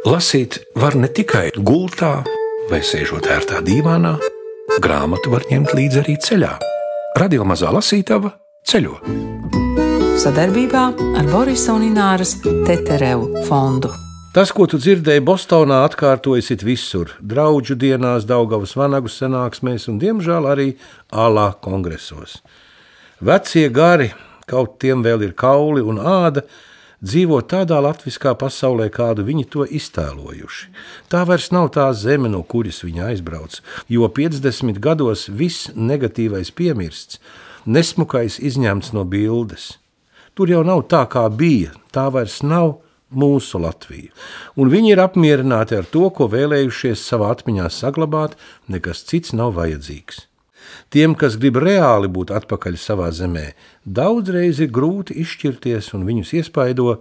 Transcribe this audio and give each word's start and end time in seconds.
Lasīt 0.00 0.54
var 0.80 0.94
ne 0.96 1.10
tikai 1.12 1.50
gultā 1.60 2.22
vai 2.70 2.78
sēžot 2.80 3.26
ērtā 3.28 3.58
dīvānā, 3.60 4.14
grāmatu 4.80 5.28
var 5.28 5.44
ņemt 5.50 5.74
līdzi 5.76 5.98
arī 6.00 6.14
ceļā. 6.24 6.54
Radio 7.20 7.44
mazā 7.44 7.68
lasītava 7.68 8.30
ceļo. 8.64 8.94
Sadarbībā 10.22 10.84
ar 11.20 11.28
Borisa 11.28 11.74
un 11.76 11.84
Ināras 11.90 12.32
Teterevu 12.40 13.44
fondu. 13.44 13.90
Tas, 14.32 14.54
ko 14.56 14.64
tu 14.64 14.80
dzirdēji 14.80 15.20
Bostonā, 15.20 15.82
atkārtojas 15.84 16.48
it 16.56 16.64
visur- 16.64 17.12
draugu 17.34 17.76
dienās, 17.76 18.24
Daugavas 18.24 18.72
vanagu 18.72 19.12
sanāksmēs 19.12 19.86
un, 19.92 20.00
diemžēl, 20.00 20.48
arī 20.48 20.76
ālā 21.12 21.52
kongresos. 21.60 22.40
Vecie 23.20 23.68
gari, 23.68 24.14
kaut 24.46 24.78
tiem 24.80 25.04
vēl 25.04 25.28
ir 25.28 25.32
kauli 25.34 25.82
un 25.84 25.98
āda, 25.98 26.40
dzīvo 27.00 27.40
tādā 27.48 27.80
latviskā 27.82 28.34
pasaulē, 28.38 28.88
kādu 28.92 29.24
viņi 29.26 29.46
to 29.52 29.66
iztēlojuši. 29.66 30.68
Tā 31.12 31.24
vairs 31.28 31.50
nav 31.54 31.70
tā 31.76 31.88
zeme, 31.96 32.28
no 32.32 32.42
kuras 32.42 32.82
viņi 32.84 33.04
aizbrauc, 33.10 33.60
jo 33.88 34.08
50 34.08 34.80
gados 34.82 35.28
viss 35.28 35.70
negatīvais 35.74 36.52
piemirsts, 36.52 37.20
nesmukais 37.66 38.38
izņemts 38.38 38.92
no 38.96 39.04
bildes. 39.04 39.76
Tur 40.34 40.52
jau 40.52 40.62
nav 40.64 40.86
tā, 40.88 41.04
kā 41.10 41.26
bija, 41.28 41.74
tā 41.92 42.06
vairs 42.12 42.40
nav 42.46 42.78
mūsu 43.10 43.58
Latviju. 43.60 44.14
Un 44.56 44.70
viņi 44.70 44.94
ir 44.94 45.02
apmierināti 45.02 45.76
ar 45.76 45.88
to, 45.90 46.06
ko 46.14 46.30
vēlējušies 46.30 47.02
savā 47.02 47.32
atmiņā 47.34 47.66
saglabāt, 47.74 48.36
nekas 48.70 49.02
cits 49.08 49.34
nav 49.34 49.56
vajadzīgs. 49.58 50.29
Tiem, 50.90 51.14
kas 51.18 51.38
grib 51.40 51.60
reāli 51.62 52.10
būt 52.10 52.32
atpakaļ 52.34 52.76
savā 52.80 53.10
zemē, 53.14 53.52
daudzreiz 53.84 54.60
ir 54.64 54.70
grūti 54.74 55.16
izšķirties 55.22 55.94
un 55.96 56.06
viņus 56.08 56.36
iespaido 56.40 57.00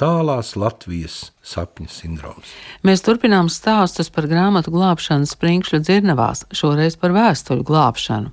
tālās 0.00 0.52
Latvijas 0.60 1.30
sapņu 1.46 1.88
sindroms. 1.90 2.52
Mēs 2.84 3.02
turpinām 3.04 3.48
stāstus 3.52 4.10
par 4.12 4.28
grāmatu 4.28 4.72
glābšanu 4.74 5.28
Sprinkšļu 5.28 5.80
dzirnavās, 5.86 6.44
šoreiz 6.52 6.98
par 7.00 7.16
vēstuļu 7.16 7.64
glābšanu. 7.66 8.32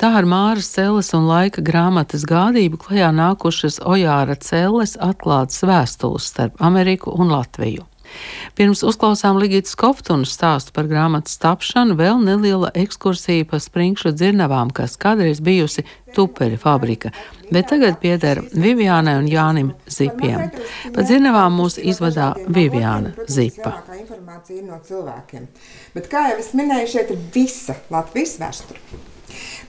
Tā 0.00 0.14
ar 0.22 0.28
Māras 0.28 0.72
Celles 0.72 1.12
un 1.16 1.28
laika 1.28 1.64
grāmatas 1.64 2.24
gādību 2.28 2.80
klajā 2.86 3.12
nākušas 3.18 3.82
Ojāra 3.84 4.38
Celles 4.40 4.96
atklātas 5.00 5.64
vēstules 5.68 6.32
starp 6.32 6.60
Ameriku 6.64 7.12
un 7.12 7.34
Latviju. 7.34 7.91
Pirms 8.58 8.82
uzklausām 8.86 9.38
Ligitas 9.40 9.76
Koptunas 9.78 10.34
stāstu 10.36 10.74
par 10.76 10.88
grāmatas 10.90 11.38
tapšanu, 11.42 11.96
vēl 11.98 12.20
neliela 12.24 12.72
ekskursija 12.76 13.48
pa 13.48 13.60
springšu 13.62 14.12
dzirnavām, 14.16 14.72
kas 14.74 14.98
kādreiz 15.00 15.40
bijusi 15.44 15.86
tupeļa 16.12 16.58
fabrika, 16.60 17.12
bet 17.52 17.70
tagad 17.72 17.96
pieder 18.02 18.42
Viviānai 18.52 19.16
un 19.20 19.30
Jānim 19.30 19.70
Zipiem. 19.88 20.50
Pa 20.92 21.06
dzirnavām 21.06 21.56
mūs 21.60 21.78
izvadā 21.80 22.32
Viviāna 22.48 23.14
Zipa. 23.28 23.78
Bet, 25.94 26.12
kā 26.12 26.28
jau 26.32 26.36
es 26.42 26.52
minēju, 26.58 26.92
šeit 26.96 27.16
ir 27.16 27.24
visa 27.34 27.78
Latvijas 27.92 28.38
vēsture. 28.42 29.11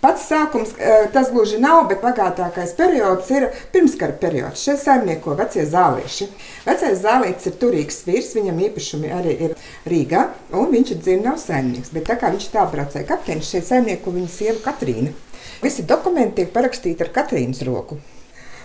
Pats 0.04 0.26
sākums 0.28 0.74
eh, 0.76 1.06
tas 1.14 1.30
gluži 1.32 1.62
nav, 1.64 1.86
bet 1.88 2.02
bagātākais 2.04 2.74
periods 2.76 3.30
ir 3.32 3.46
pirmskara 3.72 4.12
periods. 4.20 4.66
Šeit 4.66 4.82
saimnieko 4.82 5.38
vecie 5.40 5.64
zālīši. 5.64 6.28
Vecais 6.66 6.98
zālīts 7.06 7.48
ir 7.48 7.56
turīgs 7.62 8.02
vīrs, 8.04 8.34
viņam 8.36 8.60
īpašumi 8.66 9.14
arī 9.16 9.36
ir 9.48 9.54
Rīgā, 9.88 10.26
un 10.60 10.74
viņš 10.76 10.92
ir 10.92 11.00
dzirnavs 11.06 11.48
saimnieks. 11.48 11.94
Bet 11.96 12.10
tā 12.12 12.18
kā 12.20 12.34
viņš 12.34 12.50
tā 12.52 12.66
braucēja 12.74 13.08
kapteinis, 13.14 13.54
šeit 13.54 13.70
saimnieko 13.70 14.12
viņa 14.12 14.34
sieva 14.34 14.60
Katrīna. 14.66 15.16
Visi 15.64 15.88
dokumenti 15.88 16.42
tiek 16.42 16.52
parakstīti 16.52 17.08
ar 17.08 17.14
Katrīnas 17.16 17.64
roku. 17.64 18.02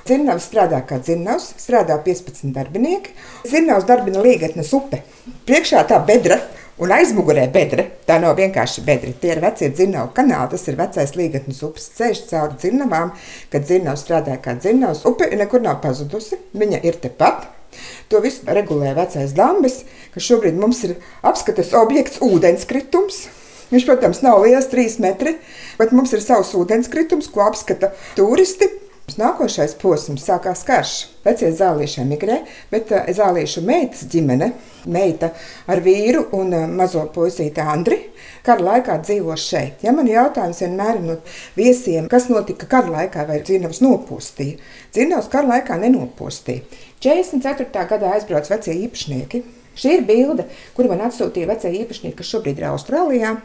Zirnavs 0.09 0.47
strādā 0.49 0.81
kā 0.89 0.99
dzirnavs, 0.99 1.53
strādā 1.61 2.01
15 2.03 2.51
darbinieki. 2.57 3.15
Zirnavs 3.47 3.87
darbina 3.87 4.25
līgatnes 4.25 4.75
upe. 4.75 5.05
Priekšā 5.47 5.87
tā 5.87 6.01
bedra, 6.03 6.41
Un 6.79 6.93
aizmugurē 6.95 7.49
bedra, 7.51 7.89
tā 8.07 8.21
nav 8.23 8.37
vienkārši 8.39 8.85
bedra. 8.87 9.11
Tie 9.19 9.33
ir 9.33 9.41
vecie 9.43 9.67
dzirnavu 9.73 10.13
kanāli, 10.15 10.53
tas 10.53 10.67
ir 10.71 10.77
vecais 10.79 11.15
līgatnes 11.19 11.63
upes 11.67 11.89
ceļš 11.97 12.21
caur 12.29 12.53
dzirnavām, 12.55 13.11
kad 13.51 13.67
dzirnavs 13.67 14.05
strādāja 14.07 14.39
kā 14.45 14.55
dzirnavs. 14.61 15.03
Upe 15.11 15.27
nekur 15.41 15.65
nav 15.65 15.81
pazudusi, 15.83 16.39
viņa 16.55 16.79
ir 16.87 17.01
tepat. 17.03 17.49
To 18.13 18.23
visu 18.23 18.47
regulē 18.47 18.95
vecais 18.95 19.35
dambis, 19.35 19.83
kas 20.15 20.29
šobrīd 20.31 20.55
mums 20.59 20.85
ir 20.87 20.95
apskates 21.27 21.75
objekts 21.77 22.23
ūdenskritums. 22.23 23.25
Viņš, 23.73 23.85
protams, 23.85 24.23
nav 24.25 24.45
liels, 24.47 24.71
trīs 24.71 25.01
metri, 25.03 25.35
bet 25.83 25.91
mums 25.93 26.15
ir 26.15 26.23
savs 26.25 26.55
ūdenskritums, 26.57 27.27
ko 27.35 27.43
apskata 27.51 27.91
turisti. 28.17 28.71
Nākošais 29.17 29.73
posms 29.81 30.27
sākās 30.29 30.61
karš. 30.69 30.95
Vecie 31.25 31.49
zālīši 31.57 32.03
emigrē, 32.03 32.43
bet 32.69 32.91
eh, 32.93 33.07
zālīšu 33.17 33.63
meitas 33.65 34.05
ģimene, 34.13 34.51
meita 34.93 35.31
ar 35.71 35.81
vīru 35.85 36.27
un 36.37 36.53
eh, 36.53 36.67
mazo 36.69 37.07
puisīti 37.15 37.65
Andri, 37.65 37.99
kara 38.45 38.67
laikā 38.67 38.99
dzīvo 39.07 39.37
šeit. 39.41 39.85
Ja 39.87 39.95
man 39.97 40.11
jautājums 40.11 40.61
vienmēr 40.65 41.01
no 41.05 41.19
viesiem, 41.57 42.11
kas 42.13 42.29
notika 42.29 42.69
kara 42.69 42.93
laikā, 42.99 43.25
vai 43.31 43.41
dzīvnavas 43.41 43.81
nopūstīja? 43.85 44.61
Dzīvnavas 44.93 45.31
kara 45.33 45.55
laikā 45.55 45.81
nenopūstīja. 45.87 46.85
44. 47.01 47.87
gadā 47.89 48.13
aizbrauc 48.17 48.51
vecie 48.51 48.77
īpašnieki 48.85 49.45
Šī 49.79 49.93
ir 49.95 50.05
bilde, 50.09 50.49
kuru 50.75 50.91
man 50.91 51.05
atsūtīja 51.07 51.49
vecie 51.53 51.71
īpašnieki, 51.85 52.17
kas 52.19 52.31
šobrīd 52.33 52.59
ir 52.59 52.67
Austrālijā. 52.73 53.37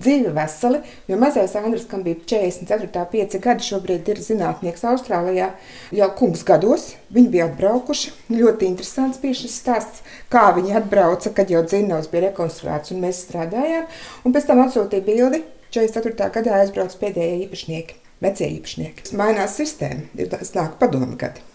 Dzīve 0.00 0.32
veseli, 0.36 0.80
jo 1.10 1.18
mazais 1.20 1.52
Andris, 1.60 1.84
kam 1.90 2.04
bija 2.06 2.22
44, 2.32 2.88
5 3.12 3.38
gadi, 3.44 3.66
šobrīd 3.66 4.08
ir 4.08 4.22
zinātnieks 4.24 4.86
Austrālijā. 4.88 5.50
Jau 5.92 6.10
kungs 6.16 6.46
gados 6.48 6.94
viņi 7.12 7.32
bija 7.34 7.50
atbraukuši. 7.50 8.14
Ļoti 8.32 8.70
interesants 8.70 9.20
bija 9.20 9.36
šis 9.42 9.58
stāsts, 9.60 10.02
kā 10.32 10.48
viņi 10.56 10.78
atbrauca, 10.80 11.34
kad 11.36 11.52
jau 11.52 11.60
dzinovs 11.66 12.08
bija 12.12 12.30
rekonstruēts 12.30 12.96
un 12.96 13.04
mēs 13.04 13.24
strādājām. 13.26 13.84
Un 14.24 14.32
pēc 14.32 14.48
tam 14.48 14.64
atsūtīja 14.64 15.08
bildi. 15.08 15.44
44. 15.72 16.28
gadā 16.34 16.58
aizbrauc 16.60 16.92
pēdējie 17.00 17.46
īpašnieki, 17.46 17.96
vecie 18.24 18.50
īpašnieki. 18.58 19.08
Mainās 19.16 19.56
sistēma, 19.56 20.04
ir 20.20 20.28
nāk 20.56 20.76
padomu 20.80 21.16
gadi. 21.20 21.51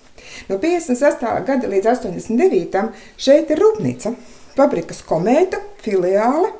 No 0.49 0.57
58. 0.61 1.43
gada 1.47 1.69
līdz 1.69 1.91
89. 1.93 2.83
šeit 3.19 3.51
ir 3.51 3.61
rūpnīca, 3.61 4.13
fabrikas 4.55 5.03
komēta, 5.07 5.59
filiāle. 5.83 6.53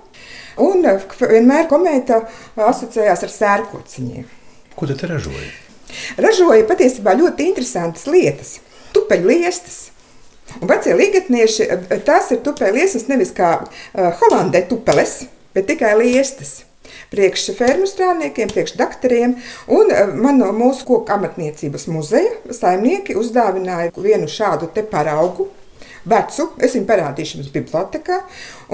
Un 0.64 0.86
eh, 0.90 1.04
vienmēr 1.22 1.68
komēta 1.70 2.24
asociējās 2.56 3.26
ar 3.28 3.34
sērkociņiem. 3.34 4.28
Ko 4.78 4.90
tu 4.90 5.10
ražoji? 5.10 5.52
Ražoja 6.20 6.66
patiesībā 6.70 7.14
ļoti 7.18 7.52
interesantas 7.52 8.08
lietas. 8.10 8.58
Tupeļliestas. 8.96 9.80
Un 10.62 10.70
vecie 10.72 10.96
līgatnieši, 10.98 11.68
eh, 11.70 12.00
tās 12.08 12.32
ir 12.34 12.42
tupeļliestas 12.46 13.10
nevis 13.12 13.34
kā 13.36 13.52
uh, 13.62 14.08
holandē 14.22 14.64
tupeles, 14.70 15.26
bet 15.54 15.70
tikai 15.70 15.94
liestas 16.00 16.67
priekš 17.12 17.50
fermu 17.58 17.88
strādniekiem, 17.90 18.52
priekš 18.54 18.76
doktoriem. 18.80 19.38
Un 19.68 19.94
eh, 19.94 20.12
man 20.14 20.42
no 20.42 20.52
mūsu 20.56 20.88
koku 20.88 21.14
amatniecības 21.18 21.88
muzeja 21.92 22.54
saimnieki 22.54 23.18
uzdāvināja 23.20 23.94
vienu 23.98 24.30
šādu 24.32 24.72
te 24.74 24.86
paraugu. 24.88 25.50
Vecu, 26.08 26.46
es 26.64 26.72
viņu 26.78 26.88
parādīšu 26.88 27.42
jums 27.42 27.50
bibliotekā, 27.52 28.22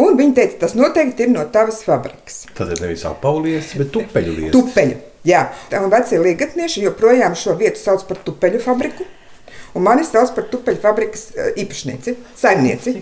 un 0.03 0.19
viņi 0.19 0.35
teica, 0.37 0.59
tas 0.67 0.75
noteikti 0.77 1.25
ir 1.25 1.31
no 1.33 1.41
tavas 1.49 1.79
fabrikas. 1.81 2.43
Tad 2.53 2.75
ir 2.75 2.83
nevis 2.83 3.07
apaulies, 3.09 3.71
bet 3.79 3.89
tupeļu 3.95 4.35
lietas. 4.37 4.53
Tupeļu, 4.53 4.99
jā. 5.25 5.47
Un 5.79 5.89
vecie 5.89 6.21
līgatnieši 6.21 6.85
joprojām 6.85 7.33
šo 7.33 7.57
vietu 7.57 7.81
sauc 7.81 8.05
par 8.05 8.21
tupeļu 8.27 8.61
fabriku. 8.61 9.07
Un 9.73 9.81
mani 9.87 10.03
sauc 10.05 10.29
par 10.35 10.45
tupeļu 10.51 10.79
fabrikas 10.83 11.23
eh, 11.33 11.49
īpašnieci, 11.63 12.13
saimnieci. 12.37 12.93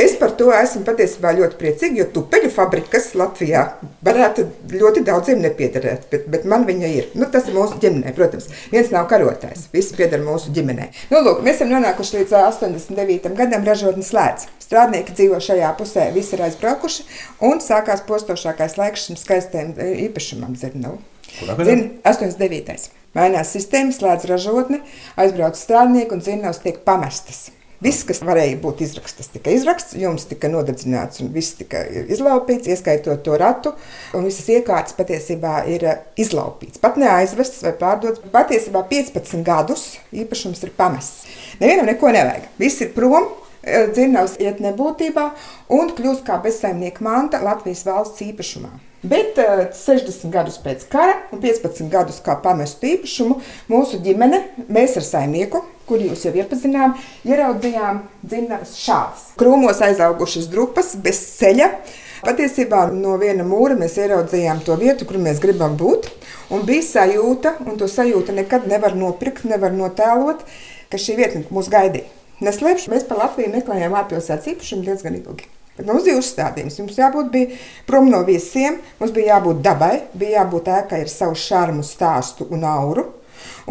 Es 0.00 0.14
par 0.20 0.32
to 0.38 0.48
esmu 0.54 0.80
patiesībā 0.86 1.34
ļoti 1.36 1.58
priecīga, 1.60 2.00
jo 2.00 2.06
tupeļu 2.14 2.50
fabrikas 2.54 3.10
Latvijā 3.18 3.66
varētu 4.06 4.46
ļoti 4.72 5.04
daudziem 5.04 5.42
nepiederēt, 5.44 6.06
bet, 6.12 6.24
bet 6.32 6.46
man 6.48 6.64
viņa 6.68 6.92
ir. 6.94 7.10
Nu, 7.18 7.28
tas 7.32 7.50
ir 7.50 7.56
mūsu 7.58 7.76
ģimenē, 7.82 8.14
protams. 8.16 8.48
Viens 8.72 8.92
nav 8.94 9.10
karotājs, 9.12 9.66
visi 9.74 9.96
pieder 9.98 10.24
mūsu 10.24 10.54
ģimenei. 10.56 10.88
Nu, 11.12 11.20
lūk, 11.26 11.44
mēs 11.44 11.60
esam 11.60 11.74
nonākuši 11.74 12.22
līdz 12.22 12.36
89. 12.40 13.32
gadam, 13.36 13.66
ražotnes 13.68 14.12
slēdz. 14.14 14.48
Strādnieki 14.66 15.14
dzīvo 15.14 15.38
šajā 15.42 15.74
pusē, 15.78 16.08
visi 16.16 16.34
ir 16.34 16.46
aizbraukuši, 16.48 17.04
un 17.46 17.60
sākās 17.62 18.02
postošākais 18.08 18.80
laiks 18.80 19.10
šim 19.10 19.20
skaistajam 19.20 19.76
eh, 19.76 19.92
īpašumam 20.08 20.56
Zirnavu. 20.58 20.98
Kurā 21.36 21.58
gadā? 21.58 21.76
89. 22.08 22.88
Mainās 23.16 23.54
sistēma, 23.56 23.94
slēdz 23.96 24.28
ražotne, 24.28 24.82
aizbrauc 25.16 25.56
strādnieki 25.56 26.18
un 26.18 26.24
zinās 26.24 26.60
tiek 26.64 26.82
pamestas. 26.84 27.46
Viss, 27.84 28.06
kas 28.08 28.22
varēja 28.24 28.56
būt 28.62 28.80
izrakstīts, 28.86 29.28
tika 29.34 29.52
izrakstīts, 29.52 30.00
jums 30.00 30.24
tika 30.28 30.48
nodedzināts 30.48 31.20
un 31.20 31.28
viss 31.34 31.58
tika 31.58 31.82
izlaupīts, 32.08 32.70
ieskaitot 32.72 33.20
to 33.24 33.36
ratu. 33.36 33.74
Un 34.16 34.24
visas 34.24 34.48
iekārtas 34.52 34.96
patiesībā 34.96 35.58
ir 35.68 35.84
eh, 35.84 35.98
izlaupīts. 36.24 36.80
Pat 36.80 36.96
neaizvests 37.00 37.60
vai 37.66 37.74
pārdots. 37.76 38.22
Patiesībā 38.32 38.80
15 38.88 39.44
gadus 39.44 39.90
īpašums 40.16 40.64
ir 40.64 40.72
pamests. 40.76 41.28
Nevienam 41.60 41.90
neko 41.90 42.14
nevajag. 42.16 42.48
Viss 42.60 42.80
ir 42.80 42.94
prom, 42.96 43.28
eh, 43.66 43.86
dzirnavs 43.92 44.38
iet 44.40 44.62
nebūtībā 44.64 45.28
un 45.76 45.92
kļūst 45.98 46.24
kā 46.26 46.38
bezsaimnieka 46.42 47.04
manta 47.04 47.42
Latvijas 47.44 47.84
valsts 47.86 48.24
īpašumā. 48.24 48.72
Bet 49.06 49.38
uh, 49.38 49.66
eh, 49.66 49.72
60 49.76 50.32
gadus 50.34 50.56
pēc 50.62 50.86
kara 50.90 51.18
un 51.34 51.42
15 51.42 51.90
gadus 51.92 52.18
kā 52.24 52.38
pamestu 52.42 52.88
īpašumu 52.94 53.38
mūsu 53.70 54.00
ģimene, 54.02 54.40
mēs 54.72 54.96
ar 54.98 55.06
saimnieku, 55.06 55.62
kur 55.86 56.02
jūs 56.02 56.24
jau 56.26 56.32
iepazinām, 56.34 56.96
ieraudzījām 57.28 58.02
dzimtas 58.24 58.74
šādas. 58.80 59.28
Krūmos 59.38 59.82
aizaugušas 59.86 60.50
drupas 60.50 60.94
bez 61.02 61.20
ceļa. 61.36 61.70
Patiesībā 62.26 62.86
no 62.96 63.14
viena 63.20 63.44
mūra 63.46 63.76
mēs 63.78 63.98
ieraudzījām 64.00 64.64
to 64.66 64.74
vietu, 64.80 65.06
kur 65.06 65.20
mēs 65.22 65.38
gribam 65.42 65.76
būt. 65.78 66.08
Un 66.50 66.66
bija 66.66 66.82
sajūta, 66.88 67.58
un 67.66 67.78
to 67.78 67.86
sajūtu 67.90 68.34
nekad 68.34 68.66
nevar 68.70 68.96
nopirkt, 68.98 69.44
nevar 69.46 69.74
notēlot, 69.76 70.46
ka 70.90 70.98
šī 70.98 71.20
vieta 71.20 71.46
mūs 71.50 71.70
gaidīja. 71.70 72.15
Neslēpšu, 72.44 72.90
mēs 72.92 73.06
pa 73.08 73.16
Latviju 73.16 73.52
meklējām 73.54 73.94
ārpilsētas 73.96 74.50
īpašumu 74.52 74.84
diezgan 74.84 75.14
ilgi. 75.16 75.46
Bet 75.76 75.88
mums 75.88 76.04
bija 76.04 76.18
uzstādījums. 76.20 76.78
Mums 76.80 76.98
jābūt 77.00 77.36
prom 77.88 78.10
no 78.12 78.22
visiem, 78.28 78.80
mums 79.00 79.12
bija 79.16 79.36
jābūt 79.36 79.62
dabai, 79.64 79.94
bija 80.16 80.42
jābūt 80.42 80.68
ēkai 80.72 81.02
ar 81.04 81.12
savu 81.12 81.36
šarmu, 81.36 81.84
stāstu 81.84 82.48
un 82.52 82.64
auru. 82.68 83.06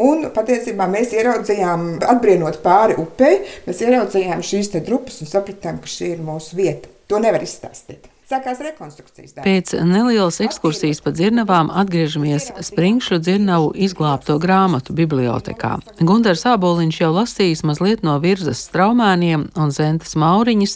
Un 0.02 0.28
patiesībā 0.36 0.90
mēs 0.92 1.14
ieraudzījām, 1.16 1.86
atbrīvot 2.14 2.60
pāri 2.66 2.98
upei, 3.02 3.40
mēs 3.66 3.86
ieraudzījām 3.86 4.44
šīs 4.46 4.74
drupas 4.82 5.22
un 5.24 5.32
sapratām, 5.32 5.80
ka 5.82 5.90
šī 5.90 6.16
ir 6.16 6.26
mūsu 6.26 6.58
vieta. 6.60 6.92
To 7.10 7.22
nevar 7.22 7.46
izstāstīt. 7.46 8.15
Sākās 8.26 8.58
rekonstrukcijas 8.58 9.36
darbs. 9.36 9.46
Pēc 9.46 9.72
nelielas 9.86 10.40
ekskursijas 10.42 10.98
pa 11.06 11.12
dzirnavām 11.14 11.68
atgriežamies 11.70 12.48
Springšu 12.66 13.20
dzirnavu 13.22 13.68
izglābto 13.78 14.40
grāmatu 14.42 14.96
bibliotekā. 14.98 15.76
Gundars 16.02 16.42
Āboliņš 16.50 17.02
jau 17.04 17.12
lasījis 17.14 17.62
mazliet 17.70 18.02
no 18.08 18.16
virzas 18.24 18.64
straumēniem 18.66 19.46
un 19.54 19.76
zentas 19.76 20.18
mauriņas. 20.18 20.74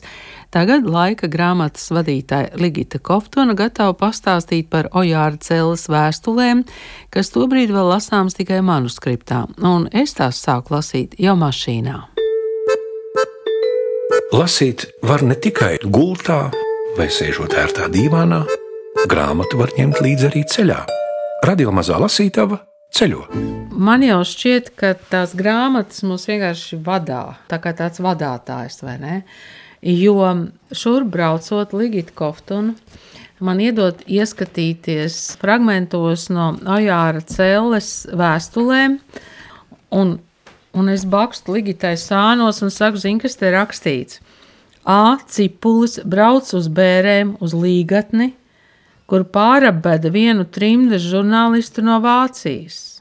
Tagad 0.54 0.86
laika 0.86 1.26
grāmatas 1.26 1.90
vadītāja 1.90 2.54
Ligita 2.62 3.02
Koftona 3.02 3.58
gatava 3.58 3.98
pastāstīt 3.98 4.70
par 4.70 4.92
Ojāra 4.94 5.42
cēlas 5.42 5.90
vēstulēm, 5.90 6.64
kas 7.10 7.34
tobrīd 7.34 7.74
vēl 7.74 7.90
lasāms 7.96 8.38
tikai 8.38 8.62
manuskriptā, 8.62 9.48
un 9.58 9.90
es 9.90 10.14
tās 10.22 10.38
sāku 10.46 10.78
lasīt 10.78 11.18
jau 11.18 11.34
mašīnā. 11.38 11.98
Lasīt 14.34 14.92
var 15.02 15.26
ne 15.26 15.34
tikai 15.34 15.80
gultā, 15.86 16.52
vai 17.00 17.08
sēžot 17.08 17.54
ērtā 17.56 17.86
dīvānā, 17.94 18.42
grāmatu 19.08 19.62
var 19.62 19.72
ņemt 19.78 20.02
līdzi 20.04 20.26
arī 20.28 20.42
ceļā. 20.52 20.80
Radio 21.48 21.72
mazā 21.72 21.96
lasītava 22.02 22.58
ceļo. 22.92 23.22
Man 23.72 24.04
jau 24.04 24.18
šķiet, 24.28 24.74
ka 24.76 24.90
tās 25.08 25.32
grāmatas 25.40 26.04
mūs 26.04 26.28
vienkārši 26.28 26.82
vadā, 26.84 27.22
tā 27.48 27.62
kā 27.64 27.72
tāds 27.78 28.04
vadītājs, 28.04 28.82
vai 28.84 28.98
ne? 29.00 29.16
Jo 29.80 30.28
šur 30.76 31.08
braucot 31.08 31.72
Ligita 31.72 32.12
Koftunu, 32.20 32.76
man 33.40 33.64
iedod 33.64 34.04
ieskatīties 34.04 35.38
fragmentos 35.40 36.28
no 36.34 36.52
Ajāra 36.68 37.24
cēles 37.24 38.10
vēstulēm, 38.12 39.00
un, 39.96 40.18
un 40.76 40.92
es 40.92 41.08
bakstu 41.08 41.56
Ligitai 41.56 41.96
sānos 41.96 42.60
un 42.60 42.76
saku, 42.76 43.00
zini, 43.00 43.24
kas 43.24 43.40
te 43.40 43.56
rakstīts. 43.56 44.20
A. 44.90 45.20
Cipulis 45.30 46.00
brauc 46.02 46.48
uz 46.58 46.66
bērēm 46.74 47.36
uz 47.46 47.54
līgatni, 47.54 48.32
kur 49.10 49.26
pārabeda 49.30 50.10
vienu 50.14 50.48
trimdes 50.50 51.06
žurnālistu 51.06 51.84
no 51.86 52.00
Vācijas. 52.02 53.00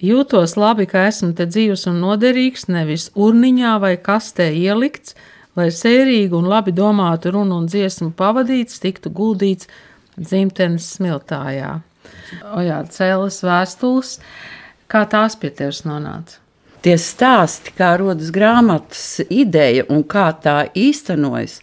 Jūtos 0.00 0.56
labi, 0.56 0.86
ka 0.88 1.04
esmu 1.10 1.34
te 1.36 1.44
dzīves 1.44 1.84
un 1.90 2.00
noderīgs, 2.00 2.70
nevis 2.72 3.10
urniņā 3.20 3.74
vai 3.82 3.94
kastē 4.00 4.48
ielikts, 4.56 5.12
lai 5.60 5.68
sērīgi 5.68 6.32
un 6.38 6.48
labi 6.48 6.72
domātu 6.72 7.34
runu 7.36 7.60
un 7.60 7.68
dziesmu 7.68 8.14
pavadīts, 8.16 8.80
tiktu 8.80 9.12
guldīts 9.12 9.68
dzimtenes 10.16 10.88
smiltājā. 10.96 11.74
O 12.56 12.64
jā, 12.64 12.80
cēlas 12.88 13.42
vēstules, 13.44 14.16
kā 14.88 15.04
tās 15.04 15.36
pie 15.36 15.52
tevis 15.52 15.84
nonāca? 15.84 16.40
Tie 16.84 16.96
stāsti, 17.00 17.74
kā 17.76 17.94
rodas 18.00 18.30
grāmatas 18.34 19.20
ideja 19.28 19.86
un 19.92 20.04
kā 20.04 20.30
tā 20.42 20.62
īstenojas, 20.76 21.60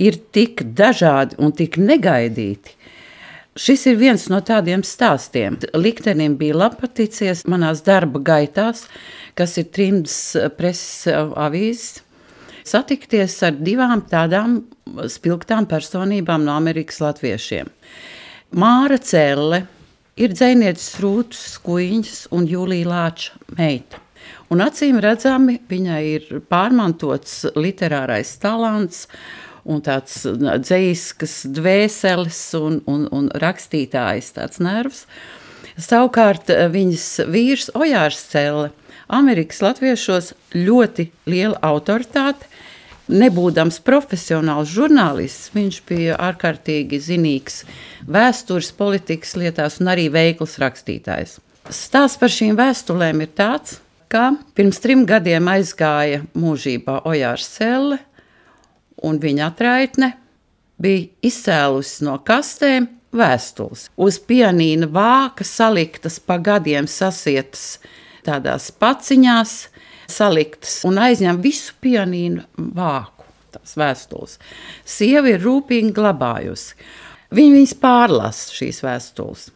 ir 0.00 0.18
tik 0.32 0.64
dažādi 0.76 1.38
un 1.40 1.52
tik 1.56 1.78
negaidīti. 1.80 2.76
Šis 3.60 3.82
ir 3.90 3.96
viens 3.98 4.28
no 4.30 4.38
tādiem 4.46 4.84
stāstiem. 4.86 5.58
Liktenim 5.74 6.36
bija 6.38 6.56
lapaticies 6.62 7.42
manās 7.50 7.82
darba 7.84 8.22
gaitās, 8.22 8.86
kas 9.36 9.58
ir 9.60 9.66
trimdas 9.74 10.14
preses 10.56 11.10
avīzes, 11.10 12.04
satikties 12.64 13.34
ar 13.44 13.58
divām 13.58 14.04
tādām 14.08 14.60
spilgtām 15.10 15.66
personībām 15.68 16.46
no 16.46 16.54
Amerikas 16.56 17.02
latviešiem. 17.02 17.68
Māra 18.56 19.00
Celle 19.02 19.64
ir 20.16 20.32
dzēnietis 20.34 20.94
Rūtas 21.02 21.42
Skuiņas 21.56 22.22
un 22.34 22.46
Jūlija 22.48 22.88
Lāča 22.88 23.58
meita. 23.58 24.00
Un 24.50 24.64
acīm 24.64 24.98
redzami 25.02 25.60
viņai 25.70 26.00
ir 26.10 26.30
pārmantots 26.50 27.44
literārais 27.54 28.32
talants 28.42 29.06
un 29.68 29.82
tāds 29.84 30.22
dzīskas 30.40 31.42
dvēseles 31.52 32.40
un, 32.58 32.80
un, 32.90 33.06
un 33.14 33.28
rakstītājs 33.42 34.32
tāds 34.38 34.62
nervs. 34.62 35.04
Savukārt 35.80 36.50
eh, 36.52 36.66
viņas 36.72 37.06
vīrs 37.30 37.70
Ojārs 37.78 38.20
Celle, 38.32 38.70
Amerikas 39.10 39.60
latviešos 39.64 40.32
ļoti 40.54 41.08
liela 41.30 41.58
autoritāte, 41.66 42.46
nebūdams 43.10 43.80
profesionāls 43.82 44.70
žurnālists, 44.70 45.50
viņš 45.54 45.80
bija 45.88 46.18
ārkārtīgi 46.30 47.00
zinīgs 47.02 47.64
vēstures, 48.06 48.70
politikas 48.76 49.34
lietās 49.40 49.80
un 49.82 49.90
arī 49.90 50.06
veikls 50.12 50.58
rakstītājs. 50.62 51.38
Stāsts 51.70 52.20
par 52.20 52.32
šīm 52.32 52.56
vēstulēm 52.58 53.24
ir 53.24 53.32
tāds, 53.36 53.80
ka 54.10 54.30
pirms 54.58 54.80
trim 54.82 55.04
gadiem 55.08 55.48
aizgāja 55.52 56.24
mūžībā 56.34 57.00
Ojārs 57.08 57.46
Selle, 57.58 58.00
un 59.06 59.20
viņa 59.22 59.46
atraitne 59.52 60.10
bija 60.80 61.06
izcēlusi 61.30 62.06
no 62.08 62.16
kastēm 62.26 62.88
vēstules. 63.16 63.88
Uz 64.00 64.18
pianīna 64.26 64.88
vāka 64.90 65.46
saliktas 65.46 66.18
pa 66.22 66.38
gadiem 66.42 66.88
sasietas 66.90 67.78
tādās 68.26 68.70
paciņās, 68.82 69.54
saliktas 70.10 70.80
un 70.88 71.00
aizņem 71.06 71.40
visu 71.42 71.76
pianīnu 71.82 72.44
vāku. 72.76 73.26
Tās 73.50 73.74
vēstules. 73.78 74.36
Sieva 74.86 75.32
ir 75.32 75.40
rūpīgi 75.42 75.90
glabājusi. 75.94 76.76
Viņa 77.34 77.56
viņas 77.56 77.78
pārlasa 77.82 78.54
šīs 78.54 78.78
vēstules. 78.84 79.48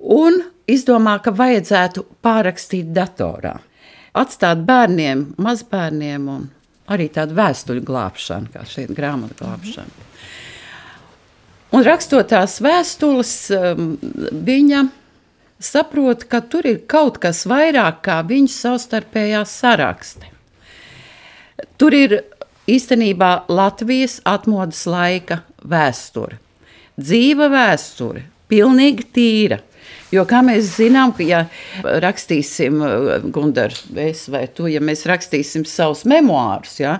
Un 0.00 0.40
izdomā, 0.70 1.18
ka 1.22 1.32
vajadzētu 1.36 2.06
pārrakstīt 2.24 2.92
datorā. 2.96 3.58
Atstāt 4.16 4.64
bērniem, 4.66 5.26
mazbērniem 5.38 6.28
un 6.30 6.46
arī 6.90 7.10
tādu 7.14 7.36
vēstuļu 7.38 7.84
glābšanu, 7.86 8.50
kā 8.54 8.64
šeit 8.66 8.90
grāmatu 8.96 9.36
glābšanu. 9.38 10.08
Un 11.70 11.84
rakstot 11.86 12.32
tās 12.32 12.56
vēstules, 12.64 13.32
um, 13.54 13.92
viņa 14.46 14.88
saprot, 15.62 16.24
ka 16.26 16.40
tur 16.42 16.66
ir 16.66 16.80
kaut 16.90 17.20
kas 17.22 17.44
vairāk 17.46 18.00
kā 18.08 18.18
viņas 18.26 18.56
savstarpējā 18.64 19.44
sarakste. 19.46 20.32
Tur 21.78 21.94
ir 21.94 22.16
īstenībā 22.70 23.30
Latvijas 23.52 24.18
atmodas 24.26 24.82
laika 24.90 25.42
vēsture. 25.62 26.40
Dzīva 27.00 27.48
vēsture, 27.52 28.24
pilnīgi 28.50 29.06
tīra. 29.14 29.60
Jo 30.10 30.24
kā 30.26 30.40
mēs 30.42 30.72
zinām, 30.74 31.12
ka 31.14 31.22
ja 31.22 31.44
rakstīsim, 32.02 32.80
Gunār, 33.30 33.74
es 34.02 34.24
vai 34.32 34.46
tu, 34.50 34.66
ja 34.70 34.82
mēs 34.82 35.04
rakstīsim 35.06 35.62
savus 35.68 36.02
memoārus, 36.08 36.80
ja, 36.82 36.98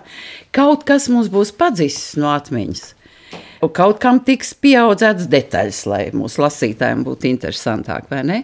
kaut 0.54 0.86
kas 0.86 1.08
mums 1.10 1.30
būs 1.32 1.50
padzis 1.58 1.98
no 2.20 2.30
atmiņas. 2.36 2.84
Un 3.60 3.72
kaut 3.76 3.98
kam 4.00 4.22
tiks 4.24 4.54
pieaudzēts 4.56 5.26
detaļas, 5.30 5.82
lai 5.90 6.04
mūsu 6.16 6.40
lasītājiem 6.40 7.02
būtu 7.04 7.28
interesantāk, 7.28 8.06
vai 8.12 8.22
ne? 8.24 8.38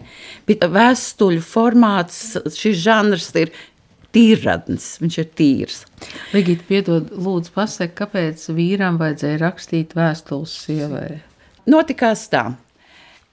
Bet 0.49 0.67
vēstuļu 0.75 1.41
formāts, 1.47 2.37
šis 2.59 2.83
žanrs 2.83 3.31
ir 3.41 3.55
tīradnis, 4.13 4.91
viņš 5.01 5.19
ir 5.23 5.31
tīrs. 5.39 5.81
Ligita, 6.35 6.67
piedod, 6.69 7.15
lūdzu, 7.17 7.55
pasaka, 7.55 7.95
kāpēc 8.03 8.45
vīram 8.57 9.01
vajadzēja 9.01 9.41
rakstīt 9.47 9.97
vēstules 9.97 10.53
sievai? 10.67 11.09
Notikās 11.71 12.29
tā. 12.33 12.51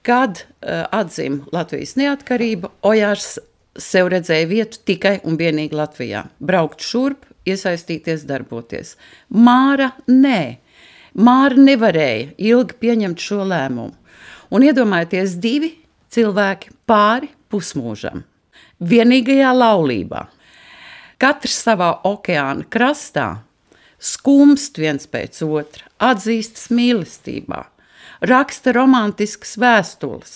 Kad 0.04 0.42
uh, 0.44 0.84
atzima 0.92 1.48
Latvijas 1.54 1.94
neatkarība, 1.96 2.68
Ojārs 2.84 3.38
sev 3.80 4.10
redzēja 4.12 4.48
vietu 4.50 4.82
tikai 4.86 5.16
un 5.24 5.38
vienīgi 5.40 5.76
Latvijā. 5.76 6.26
Braukt 6.44 6.84
šurp, 6.84 7.24
iesaistīties, 7.48 8.26
darboties. 8.28 8.94
Māra 9.32 9.92
nē. 10.10 10.58
Māra 11.14 11.58
nevarēja 11.58 12.34
ilgi 12.50 12.78
pieņemt 12.82 13.22
šo 13.22 13.44
lēmumu. 13.48 13.94
Un 14.54 14.66
iedomājieties, 14.66 15.38
divi 15.42 15.72
cilvēki 16.14 16.74
pāri 16.86 17.30
pusmūžam, 17.50 18.22
vienīgajā 18.84 19.50
laulībā. 19.56 20.26
Katrs 21.18 21.56
savā 21.64 21.90
okeāna 22.06 22.66
krastā 22.70 23.28
skumst 23.98 24.78
viens 24.78 25.08
pēc 25.10 25.40
otra, 25.46 25.88
atzīstas 26.02 26.68
mīlestībā 26.74 27.62
raksta 28.28 28.74
romantiskas 28.76 29.56
vēstules. 29.60 30.34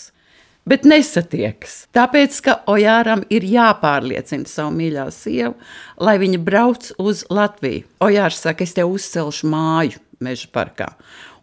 bet 0.68 0.84
nesatiekas. 0.84 1.86
Tāpēc, 1.96 2.40
ka 2.44 2.58
Ojāram 2.68 3.22
ir 3.32 3.46
jāpārliecina 3.48 4.48
savu 4.48 4.74
mīļā 4.76 5.06
sievu, 5.14 5.54
lai 5.96 6.18
viņa 6.20 6.40
brauc 6.44 6.90
uz 7.00 7.24
Latviju. 7.32 7.86
Ojārs 8.04 8.42
saka, 8.44 8.66
es 8.66 8.76
tev 8.76 8.92
uzcelšu 8.92 9.48
māju 9.48 10.02
meža 10.20 10.50
parkā. 10.52 10.92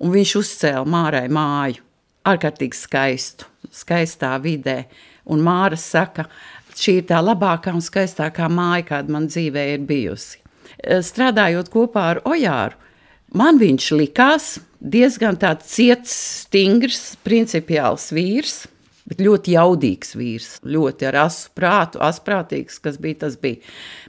Un 0.03 0.13
viņš 0.13 0.35
uzcēla 0.41 0.85
mārai 0.85 1.25
māju. 1.31 1.81
Ārkārtīgi 2.25 2.77
skaistu, 2.77 3.49
skaistā 3.73 4.33
vidē. 4.41 4.85
Un 5.29 5.41
Māra 5.45 5.77
saka, 5.77 6.27
šī 6.77 6.99
ir 6.99 7.05
tā 7.09 7.21
labākā 7.21 7.73
un 7.73 7.81
skaistākā 7.85 8.49
māja, 8.49 8.85
kāda 8.91 9.13
man 9.13 9.27
dzīvē 9.29 9.63
ir 9.73 9.85
bijusi. 9.89 10.41
Strādājot 10.85 11.69
kopā 11.73 12.09
ar 12.13 12.21
Ojāru, 12.29 12.77
man 13.37 13.59
viņš 13.61 13.89
likās 13.99 14.55
diezgan 14.79 15.37
tāds 15.41 15.67
ciets, 15.75 16.15
stingrs, 16.45 17.13
principiāls 17.25 18.11
vīrs 18.15 18.63
bet 19.05 19.21
ļoti 19.21 19.55
jaudīgs 19.55 20.15
vīrs, 20.17 20.49
ļoti 20.65 21.09
ar 21.09 21.19
asu 21.27 21.51
prātu, 21.57 22.01
asprātīgs, 22.03 22.79
kas 22.81 22.97
bija 23.01 23.25
tas 23.25 23.37
bija. 23.41 23.61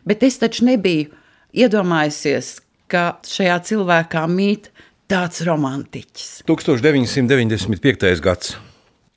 Bet 0.09 0.25
es 0.27 0.41
taču 0.41 0.67
nebiju 0.69 1.11
iedomājusies, 1.57 2.57
ka 2.91 3.19
šajā 3.27 3.59
cilvēkā 3.71 4.25
mīt 4.31 4.71
tāds 5.11 5.43
romantiķis. 5.47 6.45
1995. 6.49 8.23
gads, 8.25 8.57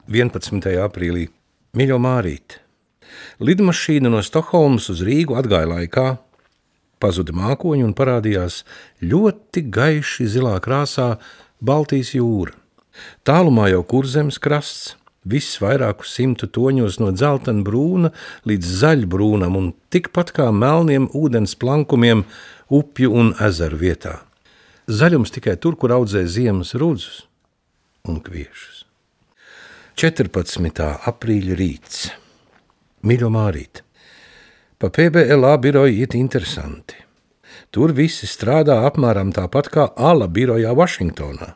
11. 0.09 0.73
aprīlī, 0.83 1.29
Mīļo 1.77 1.99
Mārīt. 2.01 2.59
Lidmašīna 3.39 4.09
no 4.11 4.21
Stokholmas 4.25 4.89
uz 4.91 5.03
Rīgu 5.05 5.37
atgāja 5.39 5.69
laikā, 5.69 6.07
pazuda 6.99 7.35
mākoņi 7.35 7.85
un 7.87 7.95
parādījās 7.97 8.63
ļoti 9.01 9.65
gaiši 9.73 10.27
zilā 10.35 10.57
krāsā 10.63 11.15
Baltijas 11.59 12.13
jūra. 12.15 12.55
Tālumā 13.27 13.69
jau 13.71 13.83
kurzemes 13.87 14.39
krasts, 14.41 14.95
viss 15.23 15.59
vairāku 15.61 16.07
simtu 16.07 16.47
toņos 16.47 16.99
no 17.01 17.11
dzeltena 17.15 17.63
brūna 17.65 18.11
līdz 18.49 18.73
zaļbrūnam 18.81 19.57
un 19.59 19.71
tikpat 19.93 20.33
kā 20.35 20.49
melniem 20.55 21.09
ūdens 21.15 21.55
plankumiem 21.59 22.25
upju 22.69 23.13
un 23.13 23.33
ezeru 23.43 23.79
vietā. 23.79 24.19
Zaļums 24.89 25.33
tikai 25.35 25.55
tur, 25.61 25.77
kur 25.77 25.93
audzē 25.93 26.25
ziemas 26.25 26.73
rudzus 26.73 27.25
un 28.09 28.21
kviešus. 28.25 28.85
14. 29.99 30.87
aprīļa 31.11 31.57
rīts. 31.59 32.07
Mīļo 33.05 33.29
Mārīt, 33.31 33.83
pa 34.79 34.89
PBLA 34.89 35.57
biroju 35.57 35.93
iet 35.93 36.15
interesanti. 36.15 36.95
Tur 37.69 37.91
visi 37.93 38.25
strādā 38.25 38.79
apmēram 38.87 39.33
tāpat 39.35 39.67
kā 39.73 39.87
Ala 39.93 40.29
birojā 40.31 40.71
Vašingtonā. 40.73 41.53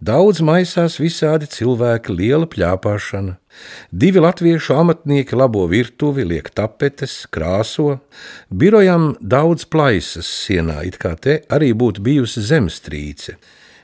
Daudz 0.00 0.38
maisās 0.40 0.94
visādi 1.00 1.48
cilvēki, 1.50 2.14
liela 2.16 2.46
plāpāšana. 2.48 3.34
Divi 3.92 4.20
latviešu 4.22 4.76
amatnieki 4.80 5.36
labo 5.36 5.66
virtuvi, 5.68 6.24
liek 6.24 6.48
tapetes, 6.56 7.26
krāso. 7.28 7.98
Birojam 8.48 9.10
daudz 9.20 9.66
plaisas 9.68 10.28
sienā, 10.28 10.78
it 10.88 10.96
kā 11.00 11.16
te 11.20 11.42
arī 11.52 11.74
būtu 11.76 12.04
bijusi 12.06 12.44
zemestrīce. 12.48 13.36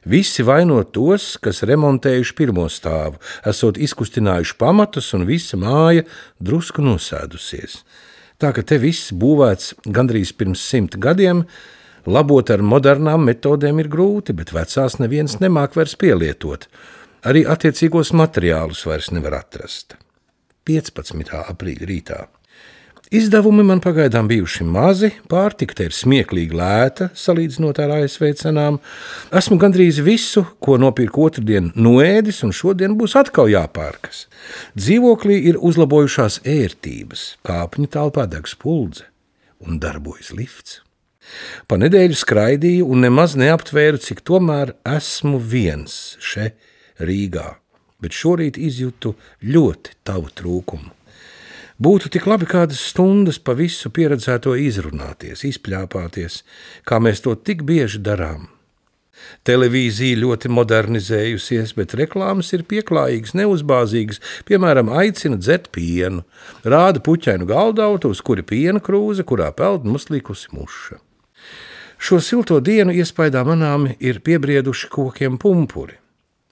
Visi 0.09 0.45
vaino 0.47 0.79
tos, 0.85 1.35
kas 1.43 1.65
remontējuši 1.67 2.37
pirmo 2.39 2.69
stāvu, 2.73 3.21
esot 3.45 3.77
izkustinājuši 3.77 4.57
pamatus, 4.57 5.13
un 5.19 5.27
visa 5.29 5.61
māja 5.61 6.07
drusku 6.41 6.85
nosēdusies. 6.85 7.81
Tā 8.37 8.53
ka 8.53 8.63
te 8.63 8.77
viss 8.79 9.15
būvēts 9.17 9.75
gandrīz 9.89 10.35
pirms 10.37 10.61
simt 10.61 10.99
gadiem, 11.01 11.47
Labot 12.07 12.53
ar 12.55 12.61
modernām 12.63 13.25
metodēm 13.27 13.81
ir 13.83 13.89
grūti, 13.91 14.31
bet 14.39 14.53
vecās 14.55 15.01
neviens 15.03 15.41
nemāk 15.43 15.75
vairs 15.75 15.97
pielietot. 15.99 16.69
Arī 17.27 17.43
attiecīgos 17.51 18.13
materiālus 18.15 18.85
vairs 18.87 19.11
nevar 19.11 19.41
atrast. 19.41 19.97
15. 20.71 21.35
aprīļa 21.51 21.89
rītā. 21.91 22.21
Izdevumi 23.15 23.63
man 23.63 23.79
pagaidām 23.79 24.27
bijuši 24.27 24.65
mazi, 24.67 25.13
pārtika 25.31 25.85
ir 25.87 25.93
smieklīgi 25.95 26.57
lēta, 26.59 27.07
salīdzinot 27.15 27.79
ar 27.79 27.93
ASV 28.01 28.33
cenām. 28.41 28.81
Esmu 29.31 29.61
gandrīz 29.63 30.01
visu, 30.03 30.43
ko 30.59 30.75
nopirku 30.83 31.29
otrdien, 31.29 31.69
noēdis, 31.79 32.41
un 32.43 32.55
šodien 32.57 32.97
būs 32.99 33.15
atkal 33.21 33.47
jāpārkas. 33.53 34.25
Dzīvoklī 34.75 35.39
ir 35.53 35.61
uzlabojušās 35.63 36.41
ērtības, 36.51 37.29
kāpņu 37.47 37.93
telpā 37.95 38.27
deg 38.33 38.51
spuldze 38.51 39.07
un 39.63 39.79
darbojas 39.79 40.35
lifts. 40.35 40.81
Pa 41.71 41.79
nedēļu 41.79 42.19
skraidīju 42.19 42.91
un 42.91 43.07
nemaz 43.07 43.39
neaptvēru, 43.39 44.03
cik 44.03 44.27
tomēr 44.27 44.75
esmu 44.97 45.39
viens 45.39 46.17
šeit, 46.19 46.59
Rīgā, 46.99 47.49
bet 48.03 48.15
šorīt 48.17 48.59
izjūtu 48.59 49.15
ļoti 49.45 49.99
tavu 50.07 50.31
trūkumu. 50.33 50.96
Būtu 51.77 52.09
tik 52.09 52.25
labi 52.25 52.47
kādas 52.49 52.81
stundas 52.89 53.37
pa 53.37 53.53
visu 53.53 53.91
pieredzēto 53.93 54.55
izrunāties, 54.57 55.43
izpļāpāties, 55.45 56.41
kā 56.89 57.01
mēs 57.05 57.21
to 57.25 57.35
tik 57.37 57.67
bieži 57.69 58.01
darām. 58.01 58.47
Televīzija 59.45 60.17
ļoti 60.23 60.51
modernizējusies, 60.57 61.75
bet 61.77 61.95
reklāmas 62.01 62.53
ir 62.57 62.65
pieklājīgas, 62.69 63.35
neuzbāzīgas. 63.37 64.21
Piemēram, 64.49 64.89
aicina 64.93 65.37
dzert 65.41 65.71
pienu, 65.75 66.25
rāda 66.65 67.03
puķainu 67.05 67.49
galdautu, 67.49 68.13
uz 68.13 68.23
kura 68.25 68.45
piena 68.47 68.81
krūze, 68.81 69.25
kurā 69.29 69.51
peld 69.57 69.85
muslīkusi 69.89 70.53
muša. 70.57 71.01
Šo 71.97 72.21
silto 72.21 72.61
dienu 72.61 72.93
iespaidā 72.93 73.43
manāmi 73.49 73.97
ir 74.01 74.21
piebrieduši 74.25 74.93
kokiem 74.93 75.41
pumpuri. 75.41 75.97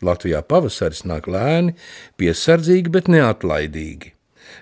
Latvijā 0.05 0.41
pavasaris 0.45 1.05
nāk 1.09 1.29
lēni, 1.31 1.77
piesardzīgi, 2.21 2.93
bet 2.93 3.13
neatlaidīgi. 3.13 4.14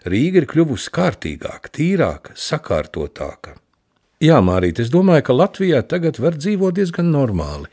Rīga 0.03 0.43
ir 0.43 0.49
kļuvusi 0.51 0.91
kārtīgāka, 0.91 1.71
tīrāka, 1.71 2.33
sakārtotāka. 2.35 3.55
Jā, 4.23 4.41
Mārīt, 4.43 4.79
es 4.83 4.91
domāju, 4.91 5.25
ka 5.27 5.35
Latvijā 5.35 5.81
tagad 5.87 6.19
var 6.23 6.37
dzīvot 6.39 6.75
diezgan 6.75 7.09
normāli, 7.11 7.67